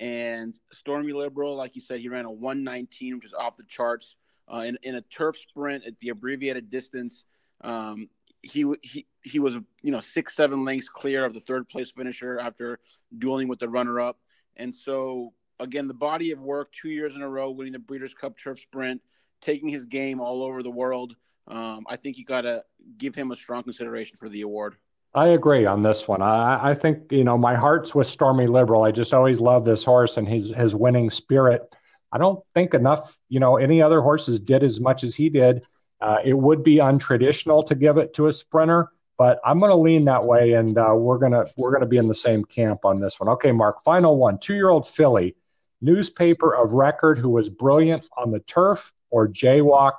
And 0.00 0.54
Stormy 0.70 1.12
Liberal, 1.12 1.56
like 1.56 1.74
you 1.74 1.80
said, 1.80 2.00
he 2.00 2.08
ran 2.08 2.24
a 2.24 2.30
119, 2.30 3.16
which 3.16 3.24
is 3.24 3.34
off 3.34 3.56
the 3.56 3.64
charts. 3.64 4.16
Uh, 4.52 4.60
in, 4.60 4.78
in 4.82 4.94
a 4.94 5.02
turf 5.02 5.36
sprint 5.36 5.84
at 5.84 5.98
the 6.00 6.08
abbreviated 6.08 6.70
distance, 6.70 7.24
um, 7.62 8.08
he 8.42 8.64
he 8.82 9.06
he 9.22 9.38
was 9.38 9.54
you 9.82 9.92
know 9.92 10.00
six 10.00 10.34
seven 10.34 10.64
lengths 10.64 10.88
clear 10.88 11.24
of 11.24 11.34
the 11.34 11.40
third 11.40 11.68
place 11.68 11.90
finisher 11.90 12.38
after 12.38 12.78
dueling 13.18 13.48
with 13.48 13.58
the 13.58 13.68
runner 13.68 14.00
up, 14.00 14.18
and 14.56 14.74
so 14.74 15.32
again 15.60 15.88
the 15.88 15.94
body 15.94 16.30
of 16.30 16.40
work 16.40 16.72
two 16.72 16.90
years 16.90 17.14
in 17.14 17.22
a 17.22 17.28
row 17.28 17.50
winning 17.50 17.72
the 17.72 17.78
Breeders' 17.78 18.14
Cup 18.14 18.36
Turf 18.38 18.60
Sprint, 18.60 19.00
taking 19.40 19.68
his 19.68 19.86
game 19.86 20.20
all 20.20 20.42
over 20.42 20.62
the 20.62 20.70
world. 20.70 21.16
Um, 21.48 21.86
I 21.88 21.96
think 21.96 22.18
you 22.18 22.24
got 22.24 22.42
to 22.42 22.62
give 22.98 23.14
him 23.14 23.30
a 23.30 23.36
strong 23.36 23.62
consideration 23.62 24.18
for 24.18 24.28
the 24.28 24.42
award. 24.42 24.76
I 25.14 25.28
agree 25.28 25.64
on 25.64 25.82
this 25.82 26.06
one. 26.06 26.20
I, 26.20 26.70
I 26.70 26.74
think 26.74 27.10
you 27.10 27.24
know 27.24 27.38
my 27.38 27.54
heart's 27.54 27.94
with 27.94 28.06
Stormy 28.06 28.46
Liberal. 28.46 28.84
I 28.84 28.92
just 28.92 29.14
always 29.14 29.40
love 29.40 29.64
this 29.64 29.84
horse 29.84 30.16
and 30.16 30.28
his 30.28 30.54
his 30.54 30.74
winning 30.74 31.10
spirit. 31.10 31.62
I 32.10 32.18
don't 32.18 32.42
think 32.54 32.74
enough, 32.74 33.18
you 33.28 33.40
know, 33.40 33.56
any 33.56 33.82
other 33.82 34.00
horses 34.00 34.40
did 34.40 34.64
as 34.64 34.80
much 34.80 35.04
as 35.04 35.14
he 35.14 35.28
did. 35.28 35.66
Uh, 36.00 36.18
it 36.24 36.34
would 36.34 36.62
be 36.62 36.76
untraditional 36.76 37.66
to 37.66 37.74
give 37.74 37.96
it 37.96 38.14
to 38.14 38.28
a 38.28 38.32
sprinter, 38.32 38.92
but 39.16 39.40
I'm 39.44 39.58
going 39.58 39.70
to 39.70 39.76
lean 39.76 40.04
that 40.04 40.24
way, 40.24 40.52
and 40.52 40.78
uh, 40.78 40.94
we're 40.94 41.18
gonna 41.18 41.46
we're 41.56 41.72
gonna 41.72 41.86
be 41.86 41.96
in 41.96 42.06
the 42.06 42.14
same 42.14 42.44
camp 42.44 42.84
on 42.84 43.00
this 43.00 43.18
one. 43.18 43.28
Okay, 43.30 43.50
Mark. 43.50 43.82
Final 43.82 44.16
one. 44.16 44.38
Two 44.38 44.54
year 44.54 44.68
old 44.68 44.86
filly, 44.86 45.34
newspaper 45.80 46.54
of 46.54 46.72
record, 46.72 47.18
who 47.18 47.30
was 47.30 47.48
brilliant 47.48 48.08
on 48.16 48.30
the 48.30 48.40
turf, 48.40 48.92
or 49.10 49.26
jaywalk, 49.26 49.94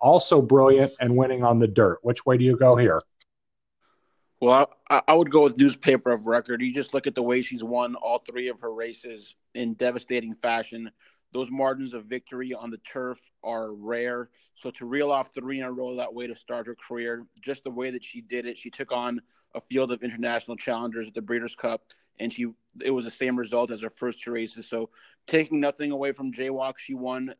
also 0.00 0.42
brilliant 0.42 0.92
and 1.00 1.16
winning 1.16 1.42
on 1.42 1.58
the 1.58 1.68
dirt. 1.68 1.98
Which 2.02 2.26
way 2.26 2.36
do 2.36 2.44
you 2.44 2.56
go 2.56 2.76
here? 2.76 3.00
Well, 4.40 4.70
I, 4.88 5.02
I, 5.06 5.14
would 5.14 5.30
go 5.30 5.42
with 5.42 5.58
newspaper 5.58 6.12
of 6.12 6.26
record. 6.26 6.62
You 6.62 6.72
just 6.72 6.94
look 6.94 7.06
at 7.06 7.14
the 7.14 7.22
way 7.22 7.42
she's 7.42 7.62
won 7.62 7.94
all 7.94 8.18
three 8.18 8.48
of 8.48 8.58
her 8.60 8.72
races 8.72 9.34
in 9.54 9.74
devastating 9.74 10.34
fashion. 10.34 10.90
Those 11.32 11.50
margins 11.50 11.94
of 11.94 12.06
victory 12.06 12.52
on 12.52 12.70
the 12.70 12.78
turf 12.78 13.18
are 13.42 13.72
rare. 13.72 14.30
So 14.54 14.70
to 14.72 14.86
reel 14.86 15.10
off 15.10 15.32
three 15.32 15.60
in 15.60 15.64
a 15.64 15.72
row 15.72 15.96
that 15.96 16.12
way 16.12 16.26
to 16.26 16.34
start 16.34 16.66
her 16.66 16.74
career, 16.74 17.26
just 17.40 17.64
the 17.64 17.70
way 17.70 17.90
that 17.90 18.04
she 18.04 18.20
did 18.20 18.46
it, 18.46 18.58
she 18.58 18.70
took 18.70 18.92
on 18.92 19.20
a 19.54 19.60
field 19.60 19.92
of 19.92 20.02
international 20.02 20.56
challengers 20.56 21.08
at 21.08 21.14
the 21.14 21.22
Breeders' 21.22 21.56
Cup, 21.56 21.82
and 22.18 22.32
she 22.32 22.46
it 22.82 22.90
was 22.90 23.04
the 23.04 23.10
same 23.10 23.36
result 23.36 23.70
as 23.70 23.80
her 23.80 23.90
first 23.90 24.22
two 24.22 24.32
races. 24.32 24.68
So 24.68 24.90
taking 25.26 25.60
nothing 25.60 25.90
away 25.90 26.12
from 26.12 26.32
Jaywalk, 26.32 26.78
she 26.78 26.94
won 26.94 27.34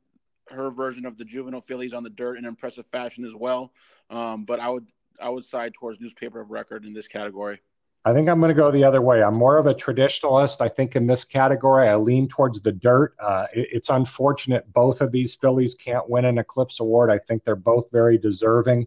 her 0.48 0.70
version 0.70 1.06
of 1.06 1.16
the 1.16 1.24
juvenile 1.24 1.60
fillies 1.60 1.94
on 1.94 2.02
the 2.02 2.10
dirt 2.10 2.36
in 2.36 2.44
impressive 2.44 2.86
fashion 2.86 3.24
as 3.24 3.34
well. 3.34 3.72
Um, 4.08 4.44
but 4.44 4.60
I 4.60 4.68
would 4.68 4.86
I 5.20 5.28
would 5.28 5.44
side 5.44 5.74
towards 5.74 6.00
newspaper 6.00 6.40
of 6.40 6.50
record 6.50 6.84
in 6.84 6.92
this 6.92 7.06
category. 7.06 7.60
I 8.02 8.14
think 8.14 8.30
I'm 8.30 8.40
going 8.40 8.48
to 8.48 8.54
go 8.54 8.70
the 8.70 8.84
other 8.84 9.02
way. 9.02 9.22
I'm 9.22 9.34
more 9.34 9.58
of 9.58 9.66
a 9.66 9.74
traditionalist. 9.74 10.62
I 10.62 10.68
think 10.68 10.96
in 10.96 11.06
this 11.06 11.22
category, 11.22 11.86
I 11.86 11.96
lean 11.96 12.28
towards 12.28 12.60
the 12.62 12.72
dirt. 12.72 13.14
Uh, 13.20 13.46
it, 13.52 13.68
it's 13.72 13.90
unfortunate 13.90 14.72
both 14.72 15.02
of 15.02 15.12
these 15.12 15.34
fillies 15.34 15.74
can't 15.74 16.08
win 16.08 16.24
an 16.24 16.38
Eclipse 16.38 16.80
Award. 16.80 17.10
I 17.10 17.18
think 17.18 17.44
they're 17.44 17.56
both 17.56 17.90
very 17.90 18.16
deserving, 18.16 18.86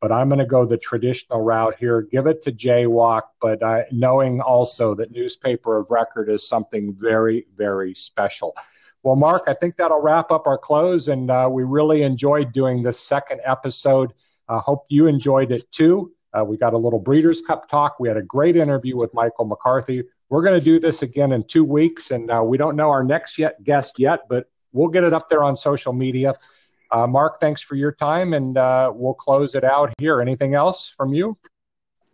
but 0.00 0.10
I'm 0.10 0.30
going 0.30 0.38
to 0.38 0.46
go 0.46 0.64
the 0.64 0.78
traditional 0.78 1.42
route 1.42 1.76
here. 1.78 2.00
Give 2.00 2.26
it 2.26 2.42
to 2.44 2.52
Jaywalk, 2.52 3.22
but 3.38 3.62
uh, 3.62 3.82
knowing 3.92 4.40
also 4.40 4.94
that 4.94 5.10
newspaper 5.10 5.76
of 5.76 5.90
record 5.90 6.30
is 6.30 6.48
something 6.48 6.96
very, 6.98 7.46
very 7.54 7.94
special. 7.94 8.56
Well, 9.02 9.16
Mark, 9.16 9.42
I 9.46 9.52
think 9.52 9.76
that'll 9.76 10.00
wrap 10.00 10.30
up 10.30 10.46
our 10.46 10.56
close, 10.56 11.08
and 11.08 11.30
uh, 11.30 11.50
we 11.52 11.64
really 11.64 12.00
enjoyed 12.00 12.54
doing 12.54 12.82
this 12.82 12.98
second 12.98 13.42
episode. 13.44 14.14
I 14.48 14.56
hope 14.56 14.86
you 14.88 15.06
enjoyed 15.06 15.52
it 15.52 15.70
too. 15.70 16.13
Uh, 16.36 16.44
we 16.44 16.56
got 16.56 16.74
a 16.74 16.78
little 16.78 16.98
Breeders' 16.98 17.40
Cup 17.40 17.68
talk. 17.68 18.00
We 18.00 18.08
had 18.08 18.16
a 18.16 18.22
great 18.22 18.56
interview 18.56 18.96
with 18.96 19.14
Michael 19.14 19.44
McCarthy. 19.44 20.02
We're 20.28 20.42
going 20.42 20.58
to 20.58 20.64
do 20.64 20.80
this 20.80 21.02
again 21.02 21.32
in 21.32 21.44
two 21.44 21.64
weeks, 21.64 22.10
and 22.10 22.30
uh, 22.30 22.42
we 22.44 22.58
don't 22.58 22.76
know 22.76 22.90
our 22.90 23.04
next 23.04 23.38
yet 23.38 23.62
guest 23.62 23.98
yet, 23.98 24.22
but 24.28 24.50
we'll 24.72 24.88
get 24.88 25.04
it 25.04 25.12
up 25.12 25.28
there 25.30 25.44
on 25.44 25.56
social 25.56 25.92
media. 25.92 26.34
Uh, 26.90 27.06
Mark, 27.06 27.40
thanks 27.40 27.60
for 27.60 27.76
your 27.76 27.92
time, 27.92 28.34
and 28.34 28.58
uh, 28.58 28.90
we'll 28.94 29.14
close 29.14 29.54
it 29.54 29.64
out 29.64 29.92
here. 29.98 30.20
Anything 30.20 30.54
else 30.54 30.92
from 30.96 31.14
you? 31.14 31.36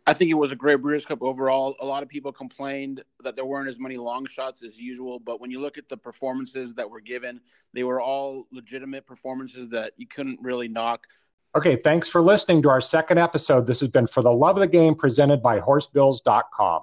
I 0.07 0.13
think 0.13 0.31
it 0.31 0.35
was 0.35 0.51
a 0.51 0.57
great 0.57 0.77
Breeders' 0.77 1.07
Cup 1.07 1.23
overall. 1.23 1.77
A 1.81 1.87
lot 1.87 2.03
of 2.03 2.09
people 2.09 2.33
complained 2.33 3.03
that 3.23 3.37
there 3.37 3.45
weren't 3.45 3.69
as 3.69 3.79
many 3.79 3.97
long 3.97 4.27
shots 4.27 4.63
as 4.63 4.79
usual, 4.79 5.19
but 5.19 5.41
when 5.41 5.51
you 5.51 5.61
look 5.61 5.79
at 5.79 5.89
the 5.89 5.97
performances 5.97 6.75
that 6.75 6.91
were 6.91 7.01
given, 7.01 7.41
they 7.73 7.85
were 7.85 8.01
all 8.01 8.47
legitimate 8.51 9.07
performances 9.07 9.69
that 9.71 9.93
you 9.97 10.07
couldn't 10.07 10.41
really 10.43 10.69
knock. 10.69 11.07
Okay, 11.53 11.75
thanks 11.75 12.09
for 12.09 12.23
listening 12.23 12.63
to 12.63 12.69
our 12.69 12.81
second 12.81 13.19
episode. 13.19 13.67
This 13.67 13.81
has 13.81 13.91
been 13.91 14.07
For 14.07 14.23
the 14.23 14.31
Love 14.31 14.57
of 14.57 14.61
the 14.61 14.69
Game 14.69 14.95
presented 14.95 15.43
by 15.43 15.59
horsebills.com. 15.59 16.83